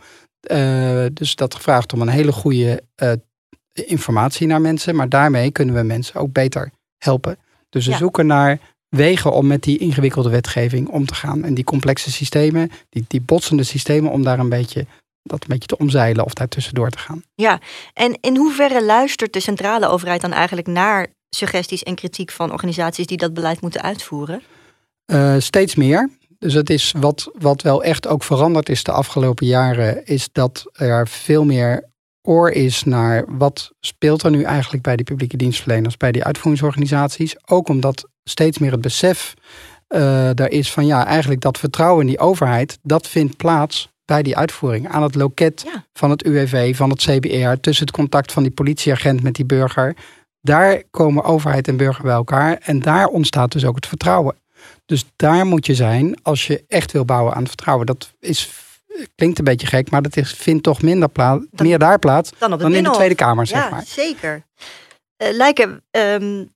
Uh, 0.51 1.05
dus 1.13 1.35
dat 1.35 1.57
vraagt 1.57 1.93
om 1.93 2.01
een 2.01 2.09
hele 2.09 2.31
goede 2.31 2.83
informatie 3.85 4.47
naar 4.47 4.61
mensen, 4.61 4.95
maar 4.95 5.09
daarmee 5.09 5.51
kunnen 5.51 5.75
we 5.75 5.83
mensen 5.83 6.15
ook 6.19 6.31
beter 6.31 6.71
helpen. 6.97 7.37
Dus 7.69 7.85
we 7.85 7.93
zoeken 7.93 8.25
naar 8.25 8.59
wegen 8.89 9.31
om 9.31 9.47
met 9.47 9.63
die 9.63 9.77
ingewikkelde 9.77 10.29
wetgeving 10.29 10.87
om 10.87 11.05
te 11.05 11.15
gaan. 11.15 11.43
En 11.43 11.53
die 11.53 11.63
complexe 11.63 12.11
systemen, 12.11 12.71
die, 12.89 13.05
die 13.07 13.21
botsende 13.21 13.63
systemen, 13.63 14.11
om 14.11 14.23
daar 14.23 14.39
een 14.39 14.49
beetje 14.49 14.85
dat 15.23 15.41
een 15.41 15.47
beetje 15.49 15.67
te 15.67 15.77
omzeilen 15.77 16.25
of 16.25 16.33
daar 16.33 16.47
tussendoor 16.47 16.89
te 16.89 16.97
gaan. 16.97 17.23
Ja, 17.35 17.59
en 17.93 18.17
in 18.21 18.37
hoeverre 18.37 18.85
luistert 18.85 19.33
de 19.33 19.39
centrale 19.39 19.87
overheid 19.87 20.21
dan 20.21 20.31
eigenlijk 20.31 20.67
naar 20.67 21.07
suggesties 21.29 21.83
en 21.83 21.95
kritiek 21.95 22.31
van 22.31 22.51
organisaties 22.51 23.05
die 23.05 23.17
dat 23.17 23.33
beleid 23.33 23.61
moeten 23.61 23.81
uitvoeren? 23.81 24.41
Uh, 25.05 25.35
steeds 25.37 25.75
meer. 25.75 26.09
Dus 26.39 26.53
het 26.53 26.69
is 26.69 26.93
wat, 26.97 27.29
wat 27.33 27.61
wel 27.61 27.83
echt 27.83 28.07
ook 28.07 28.23
veranderd 28.23 28.69
is 28.69 28.83
de 28.83 28.91
afgelopen 28.91 29.45
jaren, 29.45 30.05
is 30.05 30.29
dat 30.31 30.65
er 30.73 31.07
veel 31.07 31.45
meer 31.45 31.88
oor 32.21 32.49
is 32.49 32.83
naar 32.83 33.25
wat 33.27 33.71
speelt 33.79 34.23
er 34.23 34.31
nu 34.31 34.43
eigenlijk 34.43 34.83
bij 34.83 34.95
die 34.95 35.05
publieke 35.05 35.37
dienstverleners, 35.37 35.97
bij 35.97 36.11
die 36.11 36.23
uitvoeringsorganisaties. 36.23 37.35
Ook 37.45 37.67
omdat 37.67 38.07
steeds 38.23 38.57
meer 38.57 38.71
het 38.71 38.81
besef 38.81 39.33
uh, 39.89 40.29
daar 40.33 40.49
is 40.49 40.71
van 40.71 40.85
ja, 40.85 41.05
eigenlijk 41.05 41.41
dat 41.41 41.57
vertrouwen 41.57 42.01
in 42.01 42.07
die 42.07 42.19
overheid, 42.19 42.79
dat 42.81 43.07
vindt 43.07 43.37
plaats 43.37 43.89
bij 44.05 44.23
die 44.23 44.37
uitvoering. 44.37 44.87
Aan 44.87 45.03
het 45.03 45.15
loket 45.15 45.65
van 45.93 46.09
het 46.09 46.25
UWV, 46.25 46.75
van 46.75 46.89
het 46.89 46.99
CBR, 46.99 47.59
tussen 47.61 47.85
het 47.85 47.95
contact 47.95 48.31
van 48.31 48.43
die 48.43 48.51
politieagent 48.51 49.23
met 49.23 49.33
die 49.33 49.45
burger. 49.45 49.95
Daar 50.41 50.83
komen 50.91 51.23
overheid 51.23 51.67
en 51.67 51.77
burger 51.77 52.03
bij 52.03 52.13
elkaar 52.13 52.57
en 52.61 52.79
daar 52.79 53.07
ontstaat 53.07 53.51
dus 53.51 53.65
ook 53.65 53.75
het 53.75 53.87
vertrouwen. 53.87 54.35
Dus 54.85 55.05
daar 55.15 55.45
moet 55.45 55.65
je 55.65 55.75
zijn 55.75 56.17
als 56.21 56.47
je 56.47 56.63
echt 56.67 56.91
wil 56.91 57.05
bouwen 57.05 57.33
aan 57.33 57.39
het 57.39 57.47
vertrouwen. 57.47 57.85
Dat 57.85 58.13
is 58.19 58.49
klinkt 59.15 59.39
een 59.39 59.45
beetje 59.45 59.67
gek, 59.67 59.89
maar 59.89 60.01
dat 60.01 60.17
is, 60.17 60.33
vindt 60.33 60.63
toch 60.63 60.81
minder 60.81 61.09
plaats, 61.09 61.45
meer 61.51 61.79
daar 61.79 61.99
plaats 61.99 62.31
dan, 62.37 62.57
dan 62.57 62.73
in 62.73 62.83
de 62.83 62.89
Tweede 62.89 63.15
Kamer, 63.15 63.47
zeg 63.47 63.63
ja, 63.63 63.69
maar. 63.69 63.83
zeker. 63.85 64.43
Uh, 65.23 65.29
Lijken, 65.31 65.69
um, 65.91 66.53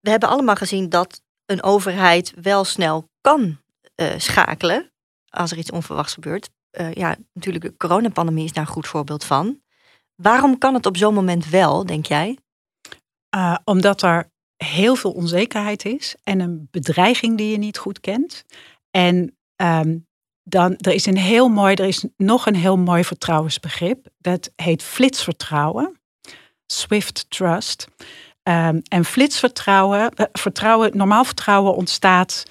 we 0.00 0.10
hebben 0.10 0.28
allemaal 0.28 0.54
gezien 0.54 0.88
dat 0.88 1.22
een 1.46 1.62
overheid 1.62 2.32
wel 2.42 2.64
snel 2.64 3.08
kan 3.20 3.60
uh, 3.96 4.06
schakelen 4.16 4.92
als 5.28 5.50
er 5.50 5.58
iets 5.58 5.70
onverwachts 5.70 6.12
gebeurt. 6.12 6.50
Uh, 6.80 6.92
ja, 6.92 7.16
natuurlijk, 7.32 7.64
de 7.64 7.76
coronapandemie 7.76 8.44
is 8.44 8.52
daar 8.52 8.66
een 8.66 8.72
goed 8.72 8.86
voorbeeld 8.86 9.24
van. 9.24 9.60
Waarom 10.14 10.58
kan 10.58 10.74
het 10.74 10.86
op 10.86 10.96
zo'n 10.96 11.14
moment 11.14 11.48
wel, 11.48 11.86
denk 11.86 12.06
jij? 12.06 12.36
omdat 13.64 14.02
er 14.02 14.30
heel 14.56 14.94
veel 14.94 15.12
onzekerheid 15.12 15.84
is 15.84 16.16
en 16.22 16.40
een 16.40 16.68
bedreiging 16.70 17.36
die 17.36 17.50
je 17.50 17.58
niet 17.58 17.78
goed 17.78 18.00
kent. 18.00 18.44
En 18.90 19.36
um, 19.56 20.06
dan 20.44 20.76
er 20.76 20.92
is 20.92 21.06
een 21.06 21.16
heel 21.16 21.48
mooi, 21.48 21.74
er 21.74 21.84
is 21.84 22.04
nog 22.16 22.46
een 22.46 22.56
heel 22.56 22.76
mooi 22.76 23.04
vertrouwensbegrip. 23.04 24.06
Dat 24.18 24.50
heet 24.56 24.82
flitsvertrouwen. 24.82 26.00
Swift 26.66 27.26
trust. 27.28 27.86
Um, 28.42 28.82
en 28.88 29.04
flitsvertrouwen, 29.04 30.12
uh, 30.16 30.26
vertrouwen, 30.32 30.96
normaal 30.96 31.24
vertrouwen 31.24 31.74
ontstaat 31.74 32.44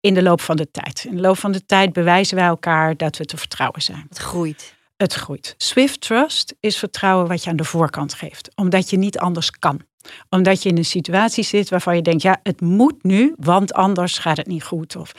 in 0.00 0.14
de 0.14 0.22
loop 0.22 0.40
van 0.40 0.56
de 0.56 0.70
tijd. 0.70 1.04
In 1.04 1.16
de 1.16 1.22
loop 1.22 1.38
van 1.38 1.52
de 1.52 1.66
tijd 1.66 1.92
bewijzen 1.92 2.36
wij 2.36 2.46
elkaar 2.46 2.96
dat 2.96 3.16
we 3.16 3.24
te 3.24 3.36
vertrouwen 3.36 3.82
zijn. 3.82 4.06
Het 4.08 4.18
groeit. 4.18 4.74
Het 4.96 5.14
groeit. 5.14 5.54
Swift 5.56 6.00
trust 6.00 6.54
is 6.60 6.78
vertrouwen 6.78 7.28
wat 7.28 7.44
je 7.44 7.50
aan 7.50 7.56
de 7.56 7.64
voorkant 7.64 8.14
geeft, 8.14 8.50
omdat 8.54 8.90
je 8.90 8.96
niet 8.96 9.18
anders 9.18 9.50
kan. 9.50 9.80
Omdat 10.28 10.62
je 10.62 10.68
in 10.68 10.76
een 10.76 10.84
situatie 10.84 11.44
zit 11.44 11.68
waarvan 11.68 11.96
je 11.96 12.02
denkt, 12.02 12.22
ja, 12.22 12.40
het 12.42 12.60
moet 12.60 13.02
nu, 13.02 13.34
want 13.36 13.72
anders 13.72 14.18
gaat 14.18 14.36
het 14.36 14.46
niet 14.46 14.64
goed. 14.64 14.96
Of 14.96 15.12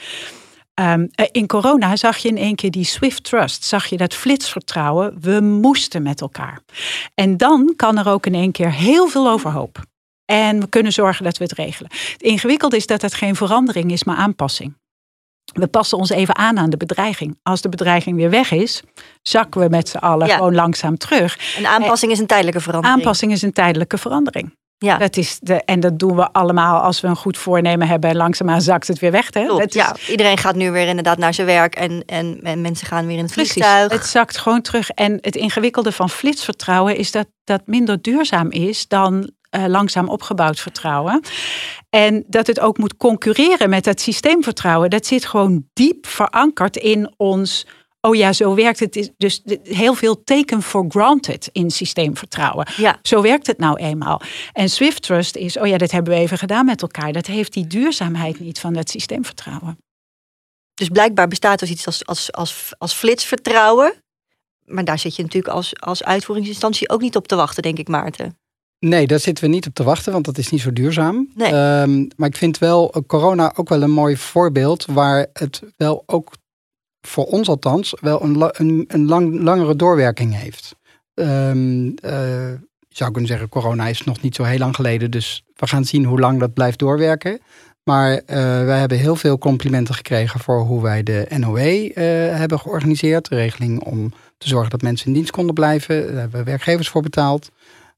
Um, 0.80 1.10
in 1.30 1.46
corona 1.46 1.96
zag 1.96 2.16
je 2.16 2.28
in 2.28 2.36
één 2.36 2.54
keer 2.54 2.70
die 2.70 2.84
Swift 2.84 3.24
Trust, 3.24 3.64
zag 3.64 3.86
je 3.86 3.96
dat 3.96 4.14
flitsvertrouwen. 4.14 5.16
We 5.20 5.40
moesten 5.40 6.02
met 6.02 6.20
elkaar. 6.20 6.60
En 7.14 7.36
dan 7.36 7.72
kan 7.76 7.98
er 7.98 8.08
ook 8.08 8.26
in 8.26 8.34
één 8.34 8.52
keer 8.52 8.72
heel 8.72 9.08
veel 9.08 9.28
overhoop. 9.28 9.78
En 10.24 10.60
we 10.60 10.68
kunnen 10.68 10.92
zorgen 10.92 11.24
dat 11.24 11.38
we 11.38 11.44
het 11.44 11.52
regelen. 11.52 11.90
Het 12.12 12.22
ingewikkelde 12.22 12.76
is 12.76 12.86
dat 12.86 13.02
het 13.02 13.14
geen 13.14 13.36
verandering 13.36 13.92
is, 13.92 14.04
maar 14.04 14.16
aanpassing. 14.16 14.76
We 15.52 15.66
passen 15.66 15.98
ons 15.98 16.10
even 16.10 16.36
aan 16.36 16.58
aan 16.58 16.70
de 16.70 16.76
bedreiging. 16.76 17.38
Als 17.42 17.60
de 17.60 17.68
bedreiging 17.68 18.16
weer 18.16 18.30
weg 18.30 18.50
is, 18.50 18.82
zakken 19.22 19.60
we 19.60 19.68
met 19.68 19.88
z'n 19.88 19.96
allen 19.96 20.28
gewoon 20.28 20.54
langzaam 20.54 20.96
terug. 20.96 21.56
Een 21.58 21.66
aanpassing 21.66 22.12
is 22.12 22.18
een 22.18 22.26
tijdelijke 22.26 22.60
verandering. 22.60 22.98
Aanpassing 22.98 23.32
is 23.32 23.42
een 23.42 23.52
tijdelijke 23.52 23.98
verandering. 23.98 24.56
Ja. 24.78 24.98
Dat 24.98 25.16
is 25.16 25.38
de, 25.40 25.54
en 25.54 25.80
dat 25.80 25.98
doen 25.98 26.16
we 26.16 26.32
allemaal 26.32 26.80
als 26.80 27.00
we 27.00 27.08
een 27.08 27.16
goed 27.16 27.38
voornemen 27.38 27.88
hebben. 27.88 28.10
En 28.10 28.16
langzaamaan 28.16 28.60
zakt 28.60 28.88
het 28.88 28.98
weer 28.98 29.10
weg. 29.10 29.34
Hè? 29.34 29.44
Klopt, 29.46 29.66
is... 29.66 29.74
ja. 29.74 29.96
Iedereen 30.08 30.38
gaat 30.38 30.54
nu 30.54 30.70
weer 30.70 30.86
inderdaad 30.86 31.18
naar 31.18 31.34
zijn 31.34 31.46
werk. 31.46 31.74
En, 31.74 32.02
en, 32.06 32.40
en 32.42 32.60
mensen 32.60 32.86
gaan 32.86 33.06
weer 33.06 33.16
in 33.16 33.22
het 33.22 33.32
vliegtuig. 33.32 33.92
Het 33.92 34.06
zakt 34.06 34.38
gewoon 34.38 34.60
terug. 34.60 34.90
En 34.90 35.18
het 35.20 35.36
ingewikkelde 35.36 35.92
van 35.92 36.10
flitsvertrouwen 36.10 36.96
is 36.96 37.10
dat 37.10 37.26
dat 37.44 37.62
minder 37.64 38.02
duurzaam 38.02 38.50
is 38.50 38.88
dan 38.88 39.30
uh, 39.50 39.64
langzaam 39.66 40.08
opgebouwd 40.08 40.60
vertrouwen. 40.60 41.20
En 41.90 42.24
dat 42.26 42.46
het 42.46 42.60
ook 42.60 42.78
moet 42.78 42.96
concurreren 42.96 43.70
met 43.70 43.84
het 43.84 44.00
systeemvertrouwen. 44.00 44.90
Dat 44.90 45.06
zit 45.06 45.26
gewoon 45.26 45.64
diep 45.72 46.06
verankerd 46.06 46.76
in 46.76 47.14
ons 47.16 47.66
oh 48.06 48.14
ja, 48.14 48.32
zo 48.32 48.54
werkt 48.54 48.80
het. 48.80 49.12
Dus 49.16 49.42
heel 49.62 49.94
veel 49.94 50.24
taken 50.24 50.62
for 50.62 50.84
granted 50.88 51.48
in 51.52 51.70
systeemvertrouwen. 51.70 52.66
Ja. 52.76 52.98
Zo 53.02 53.22
werkt 53.22 53.46
het 53.46 53.58
nou 53.58 53.78
eenmaal. 53.78 54.20
En 54.52 54.68
Swift 54.68 55.02
Trust 55.02 55.36
is, 55.36 55.58
oh 55.58 55.66
ja, 55.66 55.78
dat 55.78 55.90
hebben 55.90 56.14
we 56.14 56.18
even 56.18 56.38
gedaan 56.38 56.64
met 56.64 56.82
elkaar. 56.82 57.12
Dat 57.12 57.26
heeft 57.26 57.52
die 57.52 57.66
duurzaamheid 57.66 58.40
niet 58.40 58.60
van 58.60 58.72
dat 58.72 58.90
systeemvertrouwen. 58.90 59.78
Dus 60.74 60.88
blijkbaar 60.88 61.28
bestaat 61.28 61.60
er 61.60 61.68
iets 61.68 61.86
als, 61.86 62.06
als, 62.06 62.32
als, 62.32 62.72
als 62.78 62.92
flitsvertrouwen. 62.92 63.94
Maar 64.64 64.84
daar 64.84 64.98
zit 64.98 65.16
je 65.16 65.22
natuurlijk 65.22 65.54
als, 65.54 65.80
als 65.80 66.04
uitvoeringsinstantie 66.04 66.88
ook 66.88 67.00
niet 67.00 67.16
op 67.16 67.28
te 67.28 67.36
wachten, 67.36 67.62
denk 67.62 67.78
ik, 67.78 67.88
Maarten. 67.88 68.38
Nee, 68.78 69.06
daar 69.06 69.20
zitten 69.20 69.44
we 69.44 69.50
niet 69.50 69.66
op 69.66 69.74
te 69.74 69.82
wachten, 69.82 70.12
want 70.12 70.24
dat 70.24 70.38
is 70.38 70.50
niet 70.50 70.60
zo 70.60 70.72
duurzaam. 70.72 71.30
Nee. 71.34 71.52
Ehm, 71.52 72.06
maar 72.16 72.28
ik 72.28 72.36
vind 72.36 72.58
wel 72.58 72.92
eh, 72.92 73.02
corona 73.06 73.52
ook 73.56 73.68
wel 73.68 73.82
een 73.82 73.90
mooi 73.90 74.16
voorbeeld 74.16 74.84
waar 74.84 75.26
het 75.32 75.62
wel 75.76 76.02
ook 76.06 76.32
voor 77.06 77.24
ons 77.24 77.48
althans 77.48 77.94
wel 78.00 78.22
een, 78.22 78.50
een, 78.52 78.84
een 78.88 79.06
lang, 79.06 79.42
langere 79.42 79.76
doorwerking 79.76 80.36
heeft. 80.36 80.76
Ehm, 81.14 81.86
eh, 82.02 82.50
je 82.88 82.96
zou 83.02 83.10
kunnen 83.10 83.30
zeggen, 83.30 83.48
corona 83.48 83.86
is 83.86 84.04
nog 84.04 84.20
niet 84.20 84.34
zo 84.34 84.42
heel 84.42 84.58
lang 84.58 84.74
geleden, 84.74 85.10
dus 85.10 85.44
we 85.54 85.66
gaan 85.66 85.84
zien 85.84 86.04
hoe 86.04 86.20
lang 86.20 86.40
dat 86.40 86.54
blijft 86.54 86.78
doorwerken. 86.78 87.40
Maar 87.84 88.12
eh, 88.12 88.36
wij 88.64 88.78
hebben 88.78 88.98
heel 88.98 89.16
veel 89.16 89.38
complimenten 89.38 89.94
gekregen 89.94 90.40
voor 90.40 90.60
hoe 90.60 90.82
wij 90.82 91.02
de 91.02 91.26
NOE 91.38 91.92
eh, 91.94 92.04
hebben 92.38 92.58
georganiseerd. 92.58 93.28
De 93.28 93.34
regeling 93.34 93.82
om 93.82 94.12
te 94.38 94.48
zorgen 94.48 94.70
dat 94.70 94.82
mensen 94.82 95.06
in 95.06 95.12
dienst 95.12 95.30
konden 95.30 95.54
blijven. 95.54 96.06
Daar 96.06 96.20
hebben 96.20 96.38
we 96.38 96.50
werkgevers 96.50 96.88
voor 96.88 97.02
betaald. 97.02 97.50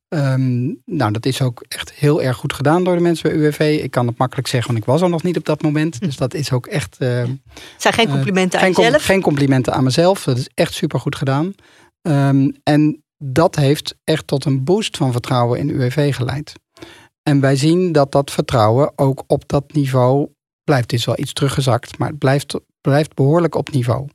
Ehm, 0.09 0.66
nou, 0.85 1.12
dat 1.12 1.27
is 1.27 1.42
ook 1.42 1.64
echt 1.68 1.92
heel 1.92 2.23
erg 2.23 2.37
goed 2.37 2.53
gedaan 2.53 2.85
door 2.85 2.94
de 2.94 3.03
mensen 3.03 3.31
bij 3.31 3.38
UWV. 3.38 3.81
Ik 3.83 3.90
kan 3.90 4.07
het 4.07 4.18
makkelijk 4.18 4.49
zeggen, 4.49 4.73
want 4.73 4.85
ik 4.85 4.90
was 4.90 5.03
er 5.03 5.09
nog 5.09 5.23
niet 5.23 5.37
op 5.37 5.44
dat 5.44 5.62
moment. 5.62 6.01
Dus 6.01 6.16
dat 6.16 6.35
is 6.35 6.53
ook 6.53 6.66
echt... 6.66 6.99
Het 6.99 7.38
zijn 7.77 7.94
geen 7.94 8.07
eh, 8.07 8.12
complimenten 8.12 8.61
aan 8.61 8.75
geen, 8.75 8.85
jezelf. 8.85 9.05
geen 9.05 9.23
complimenten 9.23 9.73
aan 9.73 9.85
mezelf. 9.85 10.25
Dat 10.25 10.38
is 10.38 10.49
echt 10.55 10.75
super 10.75 11.01
goed 11.01 11.16
gedaan. 11.16 11.55
Ehm, 12.03 12.51
en 12.62 13.03
dat 13.16 13.57
heeft 13.57 13.94
echt 14.05 14.27
tot 14.27 14.44
een 14.44 14.64
boost 14.64 14.97
van 14.97 15.12
vertrouwen 15.12 15.59
in 15.59 15.68
UWV 15.68 16.14
geleid. 16.14 16.53
En 17.23 17.40
wij 17.40 17.57
zien 17.57 17.92
dat 17.92 18.12
dat 18.12 18.31
vertrouwen 18.31 18.92
ook 18.97 19.25
op 19.27 19.49
dat 19.49 19.73
niveau 19.73 20.29
blijft. 20.64 20.90
Het 20.90 21.01
is 21.01 21.07
wel 21.07 21.18
iets 21.18 21.33
teruggezakt, 21.33 21.99
maar 21.99 22.09
het 22.09 22.18
blijft, 22.18 22.55
blijft 22.81 23.14
behoorlijk 23.14 23.55
op 23.55 23.71
niveau. 23.71 24.07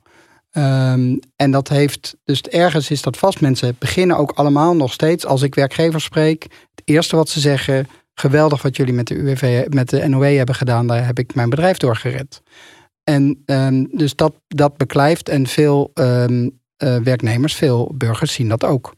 Ehm, 0.54 1.16
en 1.36 1.50
dat 1.50 1.68
heeft, 1.68 2.16
dus 2.24 2.42
ergens 2.42 2.90
is 2.90 3.02
dat 3.02 3.16
vast. 3.16 3.40
Mensen 3.40 3.76
beginnen 3.78 4.16
ook 4.16 4.30
allemaal 4.30 4.76
nog 4.76 4.92
steeds, 4.92 5.26
als 5.26 5.42
ik 5.42 5.54
werkgevers 5.54 6.04
spreek, 6.04 6.42
het 6.74 6.82
eerste 6.84 7.16
wat 7.16 7.28
ze 7.28 7.40
zeggen, 7.40 7.86
geweldig 8.14 8.62
wat 8.62 8.76
jullie 8.76 8.92
met 8.92 9.06
de 9.06 9.14
UWV, 9.14 9.66
met 9.68 9.88
de 9.90 10.08
NOE 10.08 10.26
hebben 10.26 10.54
gedaan, 10.54 10.86
daar 10.86 11.06
heb 11.06 11.18
ik 11.18 11.34
mijn 11.34 11.50
bedrijf 11.50 11.76
door 11.76 11.96
gered. 11.96 12.42
En 13.04 13.42
ehm, 13.46 13.84
dus 13.90 14.16
dat, 14.16 14.34
dat 14.48 14.76
beklijft 14.76 15.28
en 15.28 15.46
veel 15.46 15.90
ehm, 15.94 16.48
eh, 16.76 16.96
werknemers, 16.96 17.54
veel 17.54 17.92
burgers 17.94 18.32
zien 18.32 18.48
dat 18.48 18.64
ook. 18.64 18.94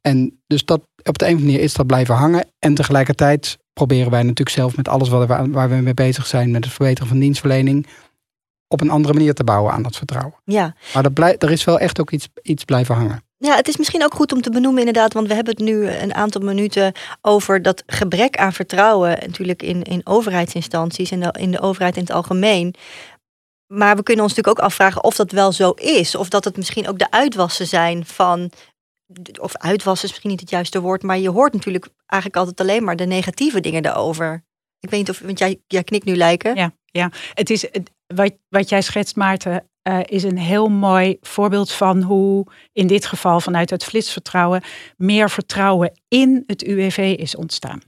En 0.00 0.42
dus 0.46 0.64
dat, 0.64 0.80
op 1.02 1.18
de 1.18 1.24
een 1.24 1.30
of 1.30 1.36
andere 1.36 1.44
manier 1.44 1.60
is 1.60 1.74
dat 1.74 1.86
blijven 1.86 2.14
hangen. 2.14 2.46
En 2.58 2.74
tegelijkertijd 2.74 3.58
proberen 3.72 4.10
wij 4.10 4.22
natuurlijk 4.22 4.56
zelf 4.56 4.76
met 4.76 4.88
alles 4.88 5.08
wat, 5.08 5.28
waar, 5.28 5.50
waar 5.50 5.68
we 5.68 5.74
mee 5.74 5.94
bezig 5.94 6.26
zijn, 6.26 6.50
met 6.50 6.64
het 6.64 6.72
verbeteren 6.74 7.08
van 7.08 7.18
dienstverlening, 7.18 7.86
op 8.72 8.80
een 8.80 8.90
andere 8.90 9.14
manier 9.14 9.34
te 9.34 9.44
bouwen 9.44 9.72
aan 9.72 9.82
dat 9.82 9.96
vertrouwen. 9.96 10.34
Ja. 10.44 10.74
Maar 10.94 11.02
dat 11.02 11.12
blij, 11.14 11.38
er 11.38 11.50
is 11.50 11.64
wel 11.64 11.78
echt 11.78 12.00
ook 12.00 12.10
iets, 12.10 12.28
iets 12.42 12.64
blijven 12.64 12.94
hangen. 12.94 13.22
Ja, 13.38 13.56
het 13.56 13.68
is 13.68 13.76
misschien 13.76 14.04
ook 14.04 14.14
goed 14.14 14.32
om 14.32 14.42
te 14.42 14.50
benoemen 14.50 14.78
inderdaad, 14.78 15.12
want 15.12 15.28
we 15.28 15.34
hebben 15.34 15.54
het 15.56 15.64
nu 15.64 15.88
een 15.88 16.14
aantal 16.14 16.40
minuten 16.40 16.92
over 17.20 17.62
dat 17.62 17.82
gebrek 17.86 18.36
aan 18.36 18.52
vertrouwen 18.52 19.10
natuurlijk 19.20 19.62
in, 19.62 19.82
in 19.82 20.00
overheidsinstanties 20.04 21.10
en 21.10 21.20
de- 21.20 21.34
in 21.38 21.50
de 21.50 21.60
overheid 21.60 21.96
in 21.96 22.02
het 22.02 22.12
algemeen. 22.12 22.74
Maar 23.66 23.96
we 23.96 24.02
kunnen 24.02 24.24
ons 24.24 24.34
natuurlijk 24.34 24.58
ook 24.58 24.64
afvragen 24.70 25.04
of 25.04 25.16
dat 25.16 25.30
wel 25.32 25.52
zo 25.52 25.70
is. 25.70 26.14
Of 26.14 26.28
dat 26.28 26.44
het 26.44 26.56
misschien 26.56 26.88
ook 26.88 26.98
de 26.98 27.10
uitwassen 27.10 27.66
zijn 27.66 28.06
van. 28.06 28.50
Of 29.40 29.56
uitwassen 29.56 30.04
is 30.04 30.10
misschien 30.10 30.30
niet 30.30 30.40
het 30.40 30.50
juiste 30.50 30.80
woord, 30.80 31.02
maar 31.02 31.18
je 31.18 31.30
hoort 31.30 31.52
natuurlijk 31.52 31.88
eigenlijk 32.06 32.40
altijd 32.40 32.60
alleen 32.60 32.84
maar 32.84 32.96
de 32.96 33.06
negatieve 33.06 33.60
dingen 33.60 33.82
daarover. 33.82 34.44
Ik 34.80 34.90
weet 34.90 35.00
niet 35.00 35.10
of, 35.10 35.18
want 35.18 35.38
jij, 35.38 35.60
jij 35.66 35.84
knikt 35.84 36.04
nu 36.04 36.16
lijken. 36.16 36.54
Ja, 36.54 36.72
ja. 36.84 37.10
Het 37.34 37.50
is, 37.50 37.62
het- 37.62 37.90
wat, 38.14 38.32
wat 38.48 38.68
jij 38.68 38.82
schetst, 38.82 39.16
Maarten, 39.16 39.66
eh, 39.82 39.98
is 40.04 40.22
een 40.22 40.38
heel 40.38 40.68
mooi 40.68 41.16
voorbeeld 41.20 41.72
van 41.72 42.02
hoe 42.02 42.46
in 42.72 42.86
dit 42.86 43.06
geval 43.06 43.40
vanuit 43.40 43.70
het 43.70 43.84
flitsvertrouwen 43.84 44.62
meer 44.96 45.30
vertrouwen 45.30 45.92
in 46.08 46.42
het 46.46 46.62
UWV 46.62 47.14
is 47.18 47.36
ontstaan. 47.36 47.80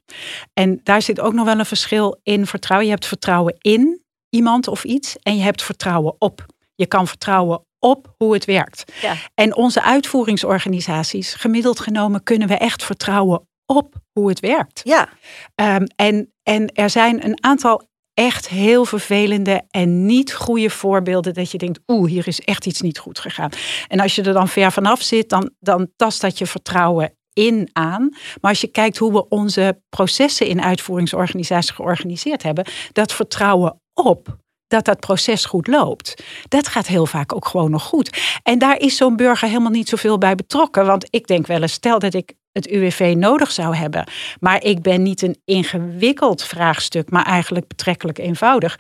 En 0.52 0.80
daar 0.82 1.02
zit 1.02 1.20
ook 1.20 1.32
nog 1.32 1.44
wel 1.44 1.58
een 1.58 1.66
verschil 1.66 2.20
in 2.22 2.46
vertrouwen. 2.46 2.88
Je 2.88 2.94
hebt 2.94 3.06
vertrouwen 3.06 3.56
in 3.58 4.02
iemand 4.28 4.68
of 4.68 4.84
iets 4.84 5.16
en 5.22 5.37
je 5.37 5.42
hebt 5.42 5.62
vertrouwen 5.62 6.14
op. 6.18 6.46
Je 6.74 6.87
kan 6.87 7.06
vertrouwen 7.06 7.64
op 7.78 8.14
hoe 8.16 8.32
het 8.32 8.44
werkt. 8.44 8.92
Ja. 9.00 9.14
En 9.34 9.56
onze 9.56 9.82
uitvoeringsorganisaties, 9.82 11.34
gemiddeld 11.34 11.80
genomen, 11.80 12.22
kunnen 12.22 12.48
we 12.48 12.54
echt 12.54 12.84
vertrouwen 12.84 13.48
op 13.66 13.94
hoe 14.12 14.28
het 14.28 14.40
werkt. 14.40 14.80
Ja, 14.84 15.08
Ehm, 15.54 15.84
en, 15.96 16.32
en 16.42 16.72
er 16.72 16.90
zijn 16.90 17.24
een 17.24 17.44
aantal 17.44 17.88
echt 18.14 18.48
heel 18.48 18.85
vervelende 18.85 19.62
en 19.70 20.07
niet 20.07 20.35
goede 20.35 20.70
voorbeelden 20.70 21.35
dat 21.35 21.50
je 21.50 21.59
denkt, 21.59 21.81
oeh, 21.87 22.11
hier 22.11 22.27
is 22.29 22.40
echt 22.40 22.66
iets 22.66 22.81
niet 22.81 22.98
goed 22.98 23.18
gegaan. 23.18 23.50
En 23.88 24.00
als 24.00 24.14
je 24.14 24.22
er 24.22 24.33
dan 24.33 24.48
ver 24.48 24.72
vanaf 24.72 25.03
zit, 25.03 25.29
dan, 25.29 25.50
dan 25.61 25.88
tast 25.96 26.20
dat 26.20 26.38
je 26.38 26.46
vertrouwen 26.46 27.14
in 27.33 27.68
aan. 27.72 28.09
Maar 28.40 28.50
als 28.50 28.61
je 28.61 28.66
kijkt 28.66 28.96
hoe 28.96 29.12
we 29.12 29.29
onze 29.29 29.81
processen 29.88 30.46
in 30.46 30.62
uitvoeringsorganisaties 30.62 31.70
georganiseerd 31.70 32.42
hebben, 32.42 32.66
dat 32.92 33.12
vertrouwen 33.12 33.81
op 33.92 34.37
dat 34.66 34.85
dat 34.85 35.00
proces 35.00 35.44
goed 35.44 35.66
loopt. 35.66 36.24
Dat 36.48 36.68
gaat 36.68 36.87
heel 36.87 37.07
vaak 37.07 37.35
ook 37.35 37.46
gewoon 37.46 37.70
nog 37.70 37.83
goed. 37.83 38.38
En 38.42 38.59
daar 38.59 38.79
is 38.79 38.96
zo'n 38.96 39.16
burger 39.16 39.48
helemaal 39.48 39.70
niet 39.70 39.88
zoveel 39.88 40.18
bij 40.18 40.35
betrokken. 40.35 40.87
Want 40.87 41.07
ik 41.11 41.27
denk 41.27 41.46
wel 41.46 41.62
eens, 41.62 41.72
stel 41.72 41.98
dat 41.98 42.14
ik 42.14 42.35
het 42.55 42.71
UWV 42.71 43.14
nodig 43.17 43.51
zou 43.53 43.77
hebben, 43.77 44.05
maar 44.40 44.62
ik 44.62 44.83
ben 44.83 45.03
niet 45.03 45.23
een 45.23 45.40
ingewikkeld 45.45 46.43
vraagstuk, 46.45 47.11
maar 47.11 47.25
eigenlijk 47.27 47.69
betrekkelijk 47.69 48.19
eenvoudig. 48.19 48.79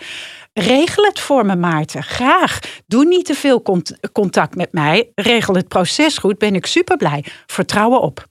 Regel 0.52 1.04
het 1.04 1.20
voor 1.20 1.46
me, 1.46 1.56
Maarten. 1.56 2.02
Graag. 2.02 2.58
Doe 2.86 3.04
niet 3.04 3.24
te 3.24 3.34
veel 3.34 3.62
cont- 3.62 3.98
contact 4.12 4.54
met 4.56 4.72
mij. 4.72 5.10
Regel 5.14 5.54
het 5.54 5.68
proces 5.68 6.18
goed. 6.18 6.38
Ben 6.38 6.54
ik 6.54 6.66
super 6.66 6.96
blij. 6.96 7.24
Vertrouwen 7.46 8.00
op. 8.00 8.26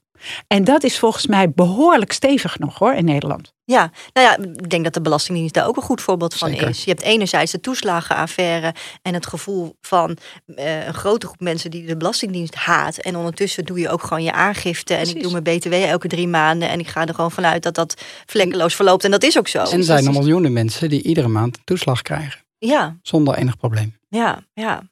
En 0.46 0.64
dat 0.64 0.82
is 0.82 0.98
volgens 0.98 1.26
mij 1.26 1.50
behoorlijk 1.50 2.12
stevig 2.12 2.58
nog 2.58 2.78
hoor 2.78 2.94
in 2.94 3.04
Nederland. 3.04 3.52
Ja, 3.66 3.90
nou 4.12 4.26
ja, 4.26 4.50
ik 4.52 4.70
denk 4.70 4.84
dat 4.84 4.94
de 4.94 5.00
Belastingdienst 5.00 5.54
daar 5.54 5.66
ook 5.66 5.76
een 5.76 5.82
goed 5.82 6.00
voorbeeld 6.00 6.34
van 6.34 6.48
Zeker. 6.48 6.68
is. 6.68 6.84
Je 6.84 6.90
hebt 6.90 7.02
enerzijds 7.02 7.52
de 7.52 7.60
toeslagenaffaire 7.60 8.74
en 9.02 9.14
het 9.14 9.26
gevoel 9.26 9.76
van 9.80 10.16
eh, 10.54 10.86
een 10.86 10.94
grote 10.94 11.26
groep 11.26 11.40
mensen 11.40 11.70
die 11.70 11.86
de 11.86 11.96
Belastingdienst 11.96 12.54
haat. 12.54 12.96
En 12.96 13.16
ondertussen 13.16 13.64
doe 13.64 13.78
je 13.78 13.88
ook 13.88 14.02
gewoon 14.02 14.22
je 14.22 14.32
aangifte. 14.32 14.94
En 14.94 15.08
ik 15.08 15.22
doe 15.22 15.32
mijn 15.32 15.42
BTW 15.42 15.72
elke 15.72 16.08
drie 16.08 16.28
maanden. 16.28 16.68
En 16.68 16.78
ik 16.78 16.88
ga 16.88 17.06
er 17.06 17.14
gewoon 17.14 17.30
vanuit 17.30 17.62
dat 17.62 17.74
dat 17.74 18.02
vlekkeloos 18.26 18.74
verloopt. 18.74 19.04
En 19.04 19.10
dat 19.10 19.22
is 19.22 19.38
ook 19.38 19.48
zo. 19.48 19.58
En 19.58 19.78
er 19.78 19.84
zijn 19.84 20.06
er 20.06 20.12
miljoenen 20.12 20.52
mensen 20.52 20.88
die 20.88 21.02
iedere 21.02 21.28
maand 21.28 21.56
een 21.56 21.64
toeslag 21.64 22.02
krijgen. 22.02 22.40
Ja, 22.58 22.96
Zonder 23.02 23.34
enig 23.34 23.56
probleem. 23.56 23.96
ja, 24.08 24.38
ja. 24.54 24.82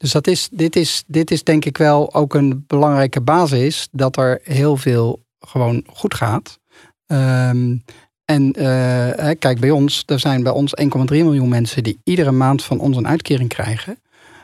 Dus 0.00 0.12
dat 0.12 0.26
is, 0.26 0.48
dit, 0.52 0.76
is, 0.76 1.04
dit 1.06 1.30
is 1.30 1.44
denk 1.44 1.64
ik 1.64 1.78
wel 1.78 2.14
ook 2.14 2.34
een 2.34 2.64
belangrijke 2.66 3.20
basis. 3.20 3.88
Dat 3.92 4.16
er 4.16 4.40
heel 4.42 4.76
veel 4.76 5.20
gewoon 5.40 5.84
goed 5.86 6.14
gaat. 6.14 6.58
Ehm, 7.06 7.76
en 8.24 8.52
eh, 8.52 9.30
kijk, 9.38 9.60
bij 9.60 9.70
ons, 9.70 10.02
er 10.06 10.20
zijn 10.20 10.42
bij 10.42 10.52
ons 10.52 10.72
1,3 10.82 10.88
miljoen 11.08 11.48
mensen 11.48 11.82
die 11.82 12.00
iedere 12.04 12.30
maand 12.30 12.64
van 12.64 12.78
ons 12.78 12.96
een 12.96 13.06
uitkering 13.08 13.48
krijgen. 13.48 13.98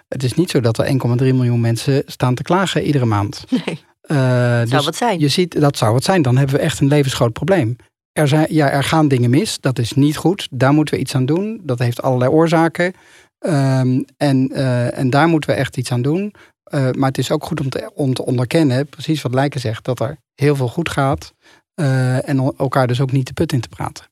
Het 0.09 0.23
is 0.23 0.35
niet 0.35 0.51
zo 0.51 0.61
dat 0.61 0.79
er 0.79 0.87
1,3 0.87 0.95
miljoen 1.35 1.61
mensen 1.61 2.03
staan 2.07 2.35
te 2.35 2.43
klagen 2.43 2.83
iedere 2.83 3.05
maand. 3.07 3.45
Nee, 3.67 3.79
Eh, 4.01 4.17
zou 4.17 4.69
dus 4.69 4.85
wat 4.85 4.97
zijn. 4.97 5.19
je 5.21 5.29
ziet, 5.29 5.61
dat 5.61 5.77
zou 5.77 5.95
het 5.95 6.05
zijn. 6.05 6.23
Dan 6.23 6.37
hebben 6.37 6.57
we 6.57 6.63
echt 6.63 6.81
een 6.81 6.87
levensgroot 6.89 7.33
probleem. 7.33 7.77
Er, 8.13 8.29
zijn, 8.29 8.47
ja, 8.51 8.71
er 8.71 8.85
gaan 8.85 9.09
dingen 9.09 9.31
mis. 9.31 9.61
Dat 9.61 9.79
is 9.79 9.93
niet 9.93 10.17
goed. 10.17 10.49
Daar 10.51 10.73
moeten 10.73 10.95
we 10.95 11.01
iets 11.01 11.15
aan 11.15 11.27
doen. 11.27 11.61
Dat 11.63 11.79
heeft 11.79 12.03
allerlei 12.03 12.31
oorzaken. 12.31 12.93
Ehm, 13.39 14.03
en, 14.17 14.49
eh, 14.53 14.99
en 14.99 15.11
daar 15.11 15.29
moeten 15.29 15.51
we 15.51 15.57
echt 15.57 15.77
iets 15.77 15.93
aan 15.93 16.03
doen. 16.03 16.35
Eh, 16.65 16.91
maar 16.91 17.09
het 17.09 17.19
is 17.19 17.31
ook 17.31 17.45
goed 17.45 17.61
om 17.61 17.69
te, 17.69 17.91
om 17.95 18.15
te 18.15 18.25
onderkennen, 18.25 18.87
precies 18.87 19.23
wat 19.23 19.35
Lijken 19.35 19.61
zegt, 19.61 19.85
dat 19.85 20.01
er 20.01 20.17
heel 20.35 20.57
veel 20.57 20.69
goed 20.69 20.89
gaat. 20.89 21.35
Eh, 21.75 22.29
en 22.29 22.39
el- 22.39 22.55
elkaar 22.59 22.87
dus 22.87 23.01
ook 23.01 23.13
niet 23.13 23.27
de 23.27 23.33
put 23.33 23.53
in 23.53 23.61
te 23.61 23.69
praten. 23.69 24.05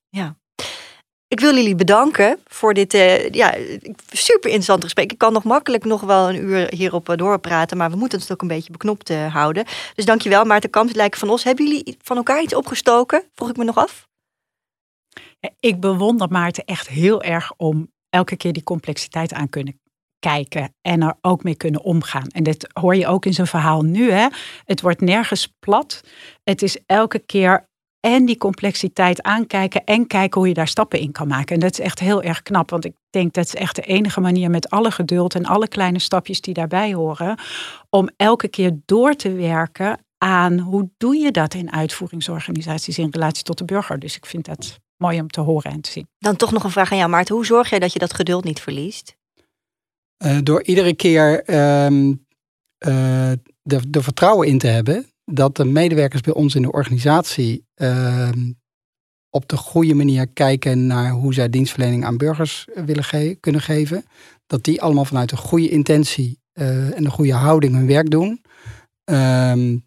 Ik 1.29 1.41
wil 1.41 1.55
jullie 1.55 1.75
bedanken 1.75 2.39
voor 2.47 2.75
dit 2.75 2.95
eh, 2.95 3.31
ja, 3.31 3.55
super 4.11 4.45
interessant 4.51 4.83
gesprek. 4.83 5.13
Ik 5.13 5.19
kan 5.19 5.33
nog 5.33 5.45
makkelijk 5.45 5.85
nog 5.85 6.01
wel 6.01 6.29
een 6.29 6.37
uur 6.45 6.75
hierop 6.75 7.13
doorpraten, 7.17 7.77
maar 7.77 7.91
we 7.91 7.97
moeten 7.97 8.19
het 8.21 8.33
ook 8.33 8.43
een 8.43 8.49
beetje 8.49 8.73
beknopt 8.73 9.09
houden. 9.15 9.65
Dus 9.95 10.05
dankjewel 10.05 10.45
Maarten 10.45 10.71
Kamps, 10.71 10.93
Lijken 10.95 11.19
van 11.21 11.31
Os. 11.31 11.45
Hebben 11.45 11.67
jullie 11.67 11.97
van 12.03 12.17
elkaar 12.17 12.43
iets 12.43 12.55
opgestoken? 12.55 13.23
Vroeg 13.35 13.49
ik 13.51 13.57
me 13.57 13.65
nog 13.65 13.77
af. 13.77 14.09
Ik 15.61 15.81
bewonder 15.81 16.29
Maarten 16.31 16.65
echt 16.65 16.89
heel 16.89 17.23
erg 17.23 17.53
om 17.57 17.93
elke 18.15 18.37
keer 18.37 18.53
die 18.53 18.63
complexiteit 18.63 19.33
aan 19.33 19.49
kunnen 19.49 19.81
kijken 20.19 20.75
en 20.81 21.03
er 21.03 21.15
ook 21.21 21.43
mee 21.43 21.55
kunnen 21.55 21.83
omgaan. 21.83 22.27
En 22.29 22.43
dat 22.43 22.67
hoor 22.73 22.97
je 22.97 23.07
ook 23.07 23.27
in 23.27 23.35
zijn 23.35 23.47
verhaal 23.47 23.83
nu. 23.83 24.11
Hè? 24.11 24.27
Het 24.65 24.81
wordt 24.81 25.01
nergens 25.01 25.55
plat. 25.59 26.01
Het 26.43 26.63
is 26.63 26.79
elke 26.87 27.19
keer 27.19 27.67
en 28.01 28.25
die 28.25 28.37
complexiteit 28.37 29.23
aankijken 29.23 29.85
en 29.85 30.07
kijken 30.07 30.41
hoe 30.41 30.49
je 30.49 30.55
daar 30.55 30.69
stappen 30.69 30.99
in 30.99 31.13
kan 31.13 31.29
maken. 31.29 31.55
En 31.55 31.61
dat 31.61 31.73
is 31.73 31.81
echt 31.81 31.99
heel 31.99 32.23
erg 32.23 32.43
knap, 32.43 32.71
want 32.71 32.85
ik 32.85 32.95
denk 33.11 33.33
dat 33.33 33.47
is 33.47 33.55
echt 33.55 33.77
de 33.77 33.83
enige 33.83 34.21
manier 34.21 34.51
met 34.51 34.71
alle 34.71 34.91
geduld 34.91 35.35
en 35.35 35.45
alle 35.45 35.69
kleine 35.69 35.99
stapjes 35.99 36.41
die 36.41 36.55
daarbij 36.55 36.95
horen, 36.95 37.39
om 37.91 38.09
elke 38.17 38.49
keer 38.49 38.79
door 38.85 39.15
te 39.15 39.33
werken 39.33 39.99
aan 40.19 40.59
hoe 40.59 40.91
doe 40.97 41.17
je 41.17 41.31
dat 41.31 41.55
in 41.55 41.73
uitvoeringsorganisaties 41.73 42.99
in 42.99 43.09
relatie 43.11 43.45
tot 43.45 43.59
de 43.59 43.65
burger. 43.65 43.99
Dus 43.99 44.17
ik 44.17 44.27
vind 44.27 44.45
dat 44.45 44.81
mooi 45.05 45.21
om 45.21 45.29
te 45.29 45.41
horen 45.41 45.71
en 45.71 45.81
te 45.81 45.91
zien. 45.91 46.09
Dan 46.19 46.37
toch 46.37 46.53
nog 46.53 46.65
een 46.65 46.71
vraag 46.71 46.91
aan 46.93 46.99
jou 46.99 47.11
Maarten. 47.11 47.35
Hoe 47.35 47.47
zorg 47.47 47.71
jij 47.71 47.79
dat 47.79 47.93
je 47.93 47.99
dat 47.99 48.15
geduld 48.15 48.45
niet 48.45 48.61
verliest? 48.61 49.17
Eh, 50.17 50.39
door 50.43 50.63
iedere 50.63 50.95
keer 50.95 51.45
ehm, 51.45 52.15
eh, 52.79 53.33
de, 53.63 53.91
de 53.91 54.03
vertrouwen 54.03 54.49
in 54.49 54.59
te 54.59 54.67
hebben 54.67 55.07
dat 55.25 55.57
de 55.57 55.65
medewerkers 55.65 56.21
bij 56.21 56.33
ons 56.33 56.55
in 56.55 56.63
de 56.63 56.73
organisatie 56.73 57.67
ehm, 57.75 58.53
op 59.31 59.49
de 59.49 59.57
goede 59.57 59.95
manier 59.95 60.27
kijken 60.27 60.87
naar 60.87 61.11
hoe 61.11 61.35
zij 61.35 61.51
dienstverlening 61.51 62.05
aan 62.05 62.17
burgers 62.17 62.67
willen 62.75 63.41
kunnen 63.41 63.61
geven. 63.61 64.05
Dat 64.47 64.65
die 64.65 64.83
allemaal 64.83 65.05
vanuit 65.05 65.33
een 65.33 65.39
goede 65.39 65.69
intentie 65.69 66.39
uh, 66.55 66.97
en 66.97 67.05
een 67.05 67.11
goede 67.11 67.33
houding 67.33 67.75
hun 67.75 67.87
werk 67.87 68.11
doen. 68.11 68.45
Ehm, 69.05 69.79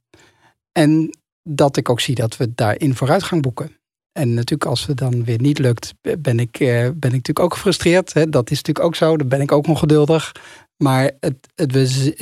en 0.72 1.10
dat 1.44 1.78
ik 1.78 1.90
ook 1.90 2.00
zie 2.00 2.16
dat 2.16 2.38
we 2.38 2.54
daarin 2.56 2.96
vooruitgang 2.96 3.42
boeken. 3.42 3.78
En 4.18 4.34
natuurlijk, 4.34 4.66
als 4.66 4.86
het 4.86 4.98
dan 4.98 5.24
weer 5.24 5.42
niet 5.42 5.60
lukt, 5.60 5.94
ben 6.20 6.40
ik, 6.40 6.60
eh, 6.60 6.68
ben 6.68 6.90
ik 6.90 7.02
natuurlijk 7.02 7.40
ook 7.40 7.54
gefrustreerd. 7.54 8.14
Hè? 8.14 8.30
Dat 8.30 8.52
is 8.52 8.58
natuurlijk 8.58 8.86
ook 8.86 8.96
zo. 8.96 9.18
Dan 9.18 9.28
ben 9.28 9.42
ik 9.42 9.52
ook 9.52 9.68
ongeduldig. 9.68 10.32
Maar 10.78 11.12
het, 11.20 11.36
het, 11.56 11.72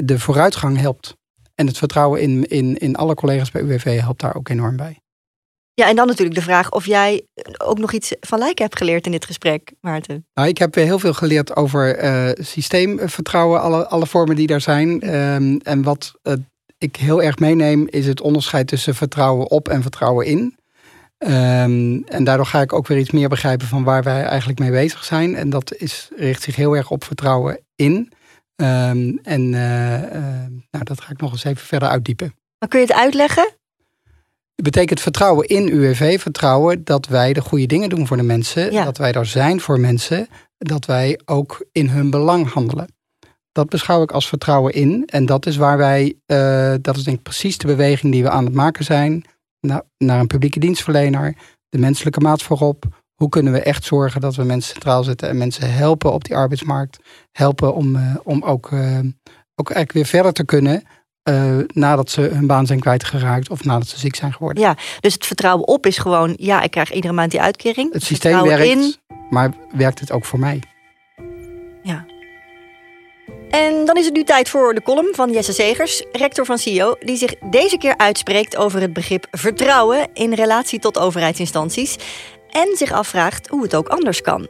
de 0.08 0.20
vooruitgang 0.20 0.78
helpt. 0.78 1.16
En 1.56 1.68
het 1.68 1.78
vertrouwen 1.78 2.22
in, 2.22 2.46
in, 2.46 2.78
in 2.78 2.96
alle 2.96 3.14
collega's 3.16 3.52
bij 3.52 3.62
UWV 3.62 4.00
helpt 4.00 4.22
daar 4.22 4.36
ook 4.36 4.50
enorm 4.50 4.76
bij. 4.76 5.00
Ja, 5.74 5.88
en 5.88 5.96
dan 5.96 6.08
natuurlijk 6.08 6.36
de 6.36 6.44
vraag 6.44 6.72
of 6.72 6.86
jij 6.86 7.26
ook 7.58 7.78
nog 7.78 7.94
iets 7.94 8.14
van 8.20 8.40
lijken 8.40 8.64
hebt 8.64 8.78
geleerd 8.78 9.06
in 9.06 9.12
dit 9.12 9.26
gesprek, 9.26 9.74
Maarten. 9.82 10.26
Nou, 10.34 10.48
ik 10.48 10.58
heb 10.58 10.76
heel 10.76 11.00
veel 11.00 11.14
geleerd 11.14 11.56
over 11.56 12.04
uh, 12.04 12.30
systeemvertrouwen, 12.46 13.62
alle, 13.62 13.88
alle 13.88 14.06
vormen 14.06 14.36
die 14.36 14.48
daar 14.48 14.62
zijn. 14.62 15.02
Ehm, 15.02 15.58
en 15.64 15.84
wat 15.84 16.14
ik 16.78 16.96
heel 16.96 17.22
erg 17.22 17.40
meeneem, 17.40 17.88
is 17.90 18.08
het 18.08 18.22
onderscheid 18.22 18.68
tussen 18.68 18.96
vertrouwen 18.96 19.50
op 19.50 19.70
en 19.70 19.82
vertrouwen 19.82 20.26
in. 20.26 20.56
Ehm, 21.26 22.02
en 22.06 22.24
daardoor 22.24 22.46
ga 22.46 22.62
ik 22.62 22.74
ook 22.74 22.88
weer 22.88 22.98
iets 22.98 23.12
meer 23.12 23.30
begrijpen 23.30 23.68
van 23.68 23.84
waar 23.84 24.04
wij 24.04 24.24
eigenlijk 24.24 24.60
mee 24.60 24.72
bezig 24.72 25.04
zijn. 25.04 25.36
En 25.36 25.50
dat 25.50 25.76
is, 25.76 26.10
richt 26.16 26.42
zich 26.42 26.56
heel 26.56 26.76
erg 26.76 26.92
op 26.92 27.04
vertrouwen 27.04 27.60
in. 27.76 28.12
Ehm, 28.56 29.18
en 29.24 29.42
uh, 29.42 29.60
nou, 30.72 30.84
dat 30.84 31.02
ga 31.02 31.12
ik 31.12 31.22
nog 31.22 31.32
eens 31.32 31.44
even 31.44 31.66
verder 31.66 31.90
uitdiepen. 31.90 32.36
Maar 32.60 32.70
kun 32.70 32.80
je 32.80 32.86
het 32.86 32.96
uitleggen? 32.96 33.44
Het 34.56 34.66
betekent 34.66 35.00
vertrouwen 35.02 35.48
in 35.48 35.68
UWV, 35.68 36.22
vertrouwen 36.22 36.84
dat 36.84 37.08
wij 37.08 37.34
de 37.34 37.42
goede 37.42 37.66
dingen 37.66 37.90
doen 37.90 38.08
voor 38.08 38.18
de 38.18 38.24
mensen, 38.24 38.72
dat 38.72 38.98
wij 38.98 39.12
er 39.12 39.26
zijn 39.26 39.60
voor 39.60 39.80
mensen, 39.80 40.28
dat 40.58 40.86
wij 40.86 41.20
ook 41.26 41.66
in 41.72 41.90
hun 41.90 42.10
belang 42.10 42.52
handelen. 42.52 42.88
Dat 43.52 43.70
beschouw 43.70 44.02
ik 44.02 44.12
als 44.12 44.28
vertrouwen 44.28 44.74
in. 44.74 45.04
En 45.06 45.26
dat 45.26 45.46
is 45.46 45.56
waar 45.56 45.78
wij, 45.78 46.16
uh, 46.28 46.74
dat 46.82 46.96
is 46.96 47.04
denk 47.04 47.18
ik 47.18 47.24
precies 47.24 47.58
de 47.58 47.68
beweging 47.68 48.14
die 48.14 48.24
we 48.24 48.30
aan 48.30 48.46
het 48.46 48.54
maken 48.54 48.84
zijn 48.84 49.26
naar, 49.66 50.20
een 50.20 50.28
publieke 50.28 50.60
dienstverlener, 50.60 51.36
de 51.70 51.78
menselijke 51.78 52.20
maat 52.20 52.44
voorop. 52.44 52.86
Hoe 53.16 53.30
kunnen 53.30 53.54
we 53.54 53.62
echt 53.62 53.84
zorgen 53.84 54.22
dat 54.22 54.36
we 54.36 54.44
mensen 54.44 54.72
centraal 54.72 55.04
zetten 55.04 55.30
en 55.30 55.38
mensen 55.38 55.74
helpen 55.74 56.14
op 56.14 56.24
die 56.24 56.36
arbeidsmarkt? 56.36 57.00
Helpen 57.32 57.76
om, 57.76 57.96
uh, 57.96 58.16
om 58.24 58.44
ook, 58.44 58.72
uh, 58.72 59.00
ook 59.56 59.70
eigenlijk 59.70 59.92
weer 59.92 60.06
verder 60.06 60.34
te 60.34 60.46
kunnen 60.46 60.84
uh, 61.30 61.58
nadat 61.74 62.10
ze 62.10 62.22
hun 62.22 62.48
baan 62.48 62.66
zijn 62.66 62.80
kwijtgeraakt 62.80 63.50
of 63.50 63.64
nadat 63.64 63.88
ze 63.88 64.00
ziek 64.00 64.16
zijn 64.16 64.34
geworden. 64.34 64.64
Ja, 64.64 64.78
dus 65.00 65.14
het 65.14 65.26
vertrouwen 65.26 65.68
op 65.68 65.86
is 65.86 65.98
gewoon, 65.98 66.34
ja, 66.38 66.62
ik 66.62 66.72
krijg 66.72 66.92
iedere 66.92 67.14
maand 67.14 67.32
die 67.32 67.42
uitkering. 67.42 67.94
Het 67.94 68.04
systeem 68.04 68.42
werkt, 68.42 68.66
in. 68.66 68.96
maar 69.30 69.54
werkt 69.72 70.00
het 70.00 70.12
ook 70.12 70.26
voor 70.26 70.40
mij? 70.40 70.75
En 73.56 73.86
dan 73.86 73.96
is 73.96 74.06
het 74.06 74.14
nu 74.14 74.24
tijd 74.24 74.50
voor 74.50 74.74
de 74.74 74.82
column 74.82 75.16
van 75.16 75.32
Jesse 75.32 75.54
Segers, 75.54 76.04
rector 76.12 76.46
van 76.46 76.58
CIO, 76.58 76.96
die 77.00 77.18
zich 77.18 77.36
deze 77.50 77.78
keer 77.78 77.98
uitspreekt 77.98 78.58
over 78.58 78.82
het 78.82 78.94
begrip 78.94 79.28
vertrouwen 79.32 80.08
in 80.14 80.34
relatie 80.34 80.80
tot 80.80 80.98
overheidsinstanties 80.98 81.96
en 82.50 82.78
zich 82.78 82.92
afvraagt 82.92 83.48
hoe 83.48 83.64
het 83.64 83.76
ook 83.76 83.88
anders 83.88 84.22
kan. 84.22 84.48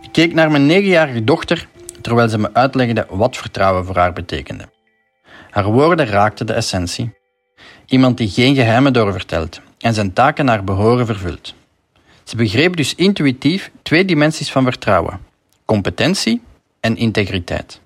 Ik 0.00 0.12
keek 0.12 0.34
naar 0.34 0.50
mijn 0.50 0.66
negenjarige 0.66 1.24
dochter 1.24 1.68
terwijl 2.00 2.28
ze 2.28 2.38
me 2.38 2.50
uitlegde 2.52 3.06
wat 3.10 3.36
vertrouwen 3.36 3.84
voor 3.84 3.96
haar 3.96 4.12
betekende. 4.12 4.68
Haar 5.50 5.64
woorden 5.64 6.06
raakten 6.06 6.46
de 6.46 6.52
essentie. 6.52 7.14
Iemand 7.86 8.16
die 8.16 8.28
geen 8.28 8.54
geheimen 8.54 8.92
doorvertelt 8.92 9.60
en 9.78 9.94
zijn 9.94 10.12
taken 10.12 10.44
naar 10.44 10.64
behoren 10.64 11.06
vervult. 11.06 11.54
Ze 12.24 12.36
begreep 12.36 12.76
dus 12.76 12.94
intuïtief 12.94 13.70
twee 13.82 14.04
dimensies 14.04 14.52
van 14.52 14.64
vertrouwen: 14.64 15.20
competentie 15.64 16.42
en 16.86 16.96
integriteit. 16.96 17.80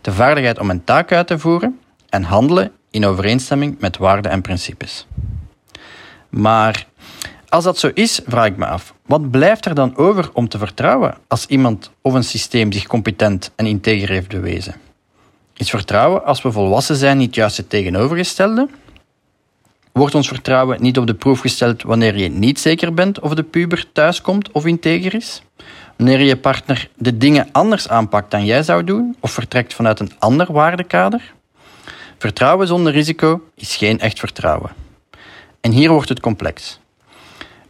De 0.00 0.12
vaardigheid 0.12 0.58
om 0.58 0.70
een 0.70 0.84
taak 0.84 1.12
uit 1.12 1.26
te 1.26 1.38
voeren 1.38 1.78
en 2.08 2.22
handelen 2.22 2.72
in 2.90 3.06
overeenstemming 3.06 3.76
met 3.80 3.96
waarden 3.96 4.30
en 4.30 4.40
principes. 4.40 5.06
Maar 6.28 6.86
als 7.48 7.64
dat 7.64 7.78
zo 7.78 7.90
is, 7.94 8.20
vraag 8.26 8.46
ik 8.46 8.56
me 8.56 8.66
af, 8.66 8.94
wat 9.06 9.30
blijft 9.30 9.64
er 9.64 9.74
dan 9.74 9.96
over 9.96 10.30
om 10.32 10.48
te 10.48 10.58
vertrouwen 10.58 11.14
als 11.28 11.46
iemand 11.46 11.90
of 12.00 12.14
een 12.14 12.24
systeem 12.24 12.72
zich 12.72 12.86
competent 12.86 13.50
en 13.56 13.66
integer 13.66 14.08
heeft 14.08 14.28
bewezen? 14.28 14.74
Is 15.56 15.70
vertrouwen 15.70 16.24
als 16.24 16.42
we 16.42 16.52
volwassen 16.52 16.96
zijn 16.96 17.18
niet 17.18 17.34
juist 17.34 17.56
het 17.56 17.70
tegenovergestelde? 17.70 18.68
Wordt 19.92 20.14
ons 20.14 20.28
vertrouwen 20.28 20.82
niet 20.82 20.98
op 20.98 21.06
de 21.06 21.14
proef 21.14 21.40
gesteld 21.40 21.82
wanneer 21.82 22.16
je 22.16 22.28
niet 22.28 22.60
zeker 22.60 22.94
bent 22.94 23.20
of 23.20 23.34
de 23.34 23.42
puber 23.42 23.92
thuiskomt 23.92 24.50
of 24.50 24.66
integer 24.66 25.14
is? 25.14 25.42
Wanneer 26.02 26.20
je 26.20 26.36
partner 26.36 26.88
de 26.96 27.16
dingen 27.16 27.48
anders 27.52 27.88
aanpakt 27.88 28.30
dan 28.30 28.44
jij 28.44 28.62
zou 28.62 28.84
doen 28.84 29.16
of 29.20 29.30
vertrekt 29.30 29.74
vanuit 29.74 30.00
een 30.00 30.12
ander 30.18 30.52
waardekader? 30.52 31.32
Vertrouwen 32.18 32.66
zonder 32.66 32.92
risico 32.92 33.40
is 33.54 33.76
geen 33.76 34.00
echt 34.00 34.18
vertrouwen. 34.18 34.70
En 35.60 35.70
hier 35.70 35.90
wordt 35.90 36.08
het 36.08 36.20
complex. 36.20 36.80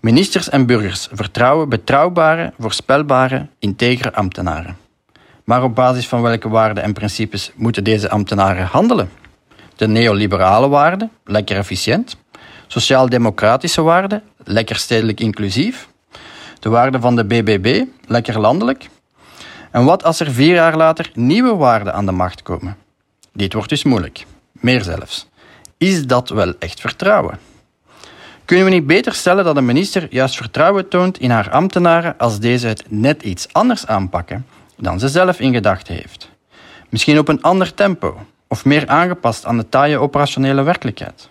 Ministers 0.00 0.48
en 0.48 0.66
burgers 0.66 1.08
vertrouwen 1.12 1.68
betrouwbare, 1.68 2.52
voorspelbare, 2.58 3.46
integere 3.58 4.12
ambtenaren. 4.12 4.76
Maar 5.44 5.62
op 5.62 5.74
basis 5.74 6.08
van 6.08 6.22
welke 6.22 6.48
waarden 6.48 6.82
en 6.82 6.92
principes 6.92 7.52
moeten 7.54 7.84
deze 7.84 8.10
ambtenaren 8.10 8.66
handelen? 8.66 9.10
De 9.76 9.88
neoliberale 9.88 10.68
waarden, 10.68 11.10
lekker 11.24 11.56
efficiënt. 11.56 12.16
Sociaal-democratische 12.66 13.82
waarden, 13.82 14.22
lekker 14.44 14.76
stedelijk 14.76 15.20
inclusief. 15.20 15.90
De 16.62 16.68
waarden 16.68 17.00
van 17.00 17.16
de 17.16 17.24
BBB, 17.24 17.84
lekker 18.06 18.40
landelijk. 18.40 18.88
En 19.70 19.84
wat 19.84 20.04
als 20.04 20.20
er 20.20 20.30
vier 20.30 20.54
jaar 20.54 20.76
later 20.76 21.10
nieuwe 21.14 21.54
waarden 21.54 21.94
aan 21.94 22.06
de 22.06 22.12
macht 22.12 22.42
komen? 22.42 22.76
Dit 23.32 23.52
wordt 23.52 23.68
dus 23.68 23.84
moeilijk. 23.84 24.26
Meer 24.52 24.82
zelfs. 24.82 25.28
Is 25.78 26.06
dat 26.06 26.28
wel 26.28 26.54
echt 26.58 26.80
vertrouwen? 26.80 27.38
Kunnen 28.44 28.64
we 28.64 28.70
niet 28.70 28.86
beter 28.86 29.14
stellen 29.14 29.44
dat 29.44 29.56
een 29.56 29.64
minister 29.64 30.06
juist 30.10 30.36
vertrouwen 30.36 30.88
toont 30.88 31.18
in 31.18 31.30
haar 31.30 31.50
ambtenaren 31.50 32.18
als 32.18 32.38
deze 32.38 32.66
het 32.66 32.84
net 32.88 33.22
iets 33.22 33.52
anders 33.52 33.86
aanpakken 33.86 34.46
dan 34.76 34.98
ze 34.98 35.08
zelf 35.08 35.40
in 35.40 35.52
gedachten 35.52 35.94
heeft? 35.94 36.30
Misschien 36.88 37.18
op 37.18 37.28
een 37.28 37.42
ander 37.42 37.74
tempo 37.74 38.26
of 38.48 38.64
meer 38.64 38.88
aangepast 38.88 39.46
aan 39.46 39.56
de 39.56 39.68
taaie 39.68 39.98
operationele 39.98 40.62
werkelijkheid? 40.62 41.30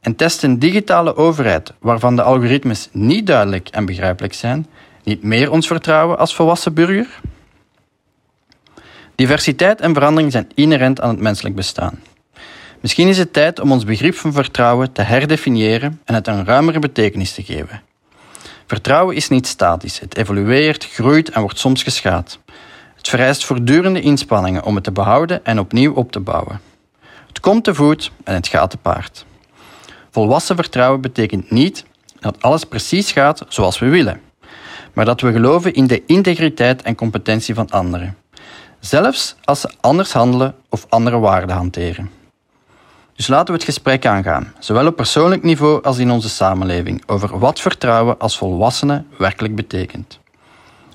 En 0.00 0.16
test 0.16 0.42
een 0.42 0.58
digitale 0.58 1.16
overheid 1.16 1.72
waarvan 1.78 2.16
de 2.16 2.22
algoritmes 2.22 2.88
niet 2.92 3.26
duidelijk 3.26 3.68
en 3.68 3.84
begrijpelijk 3.84 4.34
zijn, 4.34 4.66
niet 5.04 5.22
meer 5.22 5.50
ons 5.50 5.66
vertrouwen 5.66 6.18
als 6.18 6.34
volwassen 6.34 6.74
burger? 6.74 7.20
Diversiteit 9.14 9.80
en 9.80 9.94
verandering 9.94 10.32
zijn 10.32 10.50
inherent 10.54 11.00
aan 11.00 11.08
het 11.08 11.20
menselijk 11.20 11.54
bestaan. 11.54 12.00
Misschien 12.80 13.08
is 13.08 13.18
het 13.18 13.32
tijd 13.32 13.60
om 13.60 13.72
ons 13.72 13.84
begrip 13.84 14.14
van 14.14 14.32
vertrouwen 14.32 14.92
te 14.92 15.02
herdefiniëren 15.02 16.00
en 16.04 16.14
het 16.14 16.26
een 16.26 16.44
ruimere 16.44 16.78
betekenis 16.78 17.32
te 17.32 17.42
geven. 17.42 17.82
Vertrouwen 18.66 19.16
is 19.16 19.28
niet 19.28 19.46
statisch, 19.46 19.98
het 19.98 20.16
evolueert, 20.16 20.84
groeit 20.84 21.30
en 21.30 21.40
wordt 21.40 21.58
soms 21.58 21.82
geschaad. 21.82 22.38
Het 22.96 23.08
vereist 23.08 23.44
voortdurende 23.44 24.00
inspanningen 24.00 24.64
om 24.64 24.74
het 24.74 24.84
te 24.84 24.92
behouden 24.92 25.44
en 25.44 25.58
opnieuw 25.58 25.94
op 25.94 26.12
te 26.12 26.20
bouwen. 26.20 26.60
Het 27.26 27.40
komt 27.40 27.64
te 27.64 27.74
voet 27.74 28.10
en 28.24 28.34
het 28.34 28.48
gaat 28.48 28.70
te 28.70 28.76
paard. 28.76 29.24
Volwassen 30.10 30.56
vertrouwen 30.56 31.00
betekent 31.00 31.50
niet 31.50 31.84
dat 32.20 32.42
alles 32.42 32.64
precies 32.64 33.12
gaat 33.12 33.44
zoals 33.48 33.78
we 33.78 33.88
willen, 33.88 34.20
maar 34.92 35.04
dat 35.04 35.20
we 35.20 35.32
geloven 35.32 35.74
in 35.74 35.86
de 35.86 36.02
integriteit 36.06 36.82
en 36.82 36.94
competentie 36.94 37.54
van 37.54 37.70
anderen, 37.70 38.16
zelfs 38.80 39.36
als 39.44 39.60
ze 39.60 39.70
anders 39.80 40.12
handelen 40.12 40.54
of 40.68 40.86
andere 40.88 41.18
waarden 41.18 41.56
hanteren. 41.56 42.10
Dus 43.16 43.28
laten 43.28 43.46
we 43.46 43.52
het 43.52 43.64
gesprek 43.64 44.06
aangaan, 44.06 44.52
zowel 44.58 44.86
op 44.86 44.96
persoonlijk 44.96 45.42
niveau 45.42 45.82
als 45.82 45.98
in 45.98 46.10
onze 46.10 46.28
samenleving, 46.28 47.02
over 47.06 47.38
wat 47.38 47.60
vertrouwen 47.60 48.18
als 48.18 48.38
volwassene 48.38 49.04
werkelijk 49.18 49.54
betekent. 49.54 50.18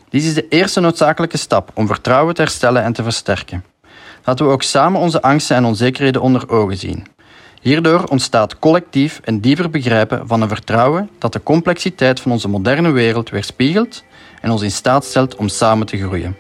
Dit 0.10 0.24
is 0.24 0.34
de 0.34 0.48
eerste 0.48 0.80
noodzakelijke 0.80 1.38
stap 1.38 1.72
om 1.74 1.88
vertrouwen 1.88 2.34
te 2.34 2.42
herstellen 2.42 2.84
en 2.84 2.94
te 2.94 3.04
versterken. 3.04 3.64
Laten 4.24 4.46
we 4.46 4.52
ook 4.52 4.64
samen 4.64 5.00
onze 5.00 5.22
angsten 5.22 5.56
en 5.56 5.66
onzekerheden 5.66 6.22
onder 6.22 6.50
ogen 6.50 6.78
zien. 6.78 7.08
Hierdoor 7.66 8.04
ontstaat 8.04 8.60
collectief 8.60 9.20
een 9.24 9.42
dieper 9.42 9.70
begrijpen 9.70 10.28
van 10.28 10.42
een 10.42 10.48
vertrouwen 10.48 11.10
dat 11.20 11.34
de 11.34 11.44
complexiteit 11.44 12.20
van 12.20 12.32
onze 12.32 12.48
moderne 12.48 12.92
wereld 12.92 13.30
weerspiegelt 13.30 14.04
en 14.42 14.52
ons 14.52 14.62
in 14.62 14.72
staat 14.72 15.06
stelt 15.06 15.36
om 15.36 15.48
samen 15.48 15.86
te 15.86 15.98
groeien. 15.98 16.38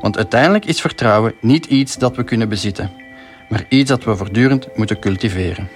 Want 0.00 0.16
uiteindelijk 0.16 0.64
is 0.64 0.80
vertrouwen 0.80 1.34
niet 1.40 1.66
iets 1.66 1.96
dat 1.96 2.16
we 2.16 2.24
kunnen 2.24 2.48
bezitten, 2.48 2.90
maar 3.48 3.64
iets 3.68 3.90
dat 3.90 4.04
we 4.04 4.16
voortdurend 4.16 4.76
moeten 4.76 4.98
cultiveren. 4.98 5.68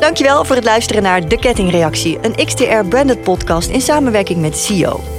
Dankjewel 0.00 0.44
voor 0.44 0.56
het 0.56 0.64
luisteren 0.64 1.02
naar 1.02 1.28
De 1.28 1.38
Kettingreactie, 1.38 2.18
een 2.22 2.46
XTR-branded 2.46 3.22
podcast 3.22 3.70
in 3.70 3.80
samenwerking 3.80 4.40
met 4.40 4.56
CEO. 4.56 5.17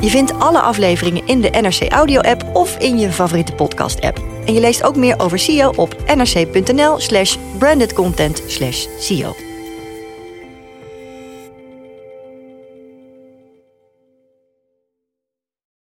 Je 0.00 0.10
vindt 0.10 0.38
alle 0.38 0.60
afleveringen 0.60 1.26
in 1.26 1.40
de 1.40 1.48
NRC 1.50 1.92
Audio 1.92 2.20
app 2.20 2.44
of 2.52 2.78
in 2.78 2.98
je 2.98 3.12
favoriete 3.12 3.52
podcast 3.52 4.00
app. 4.00 4.20
En 4.44 4.54
je 4.54 4.60
leest 4.60 4.82
ook 4.82 4.96
meer 4.96 5.20
over 5.20 5.38
SEO 5.38 5.72
op 5.76 5.96
nrc.nl 6.14 6.98
slash 6.98 7.36
brandedcontent 7.58 8.42
slash 8.46 8.86
SEO. 8.98 9.45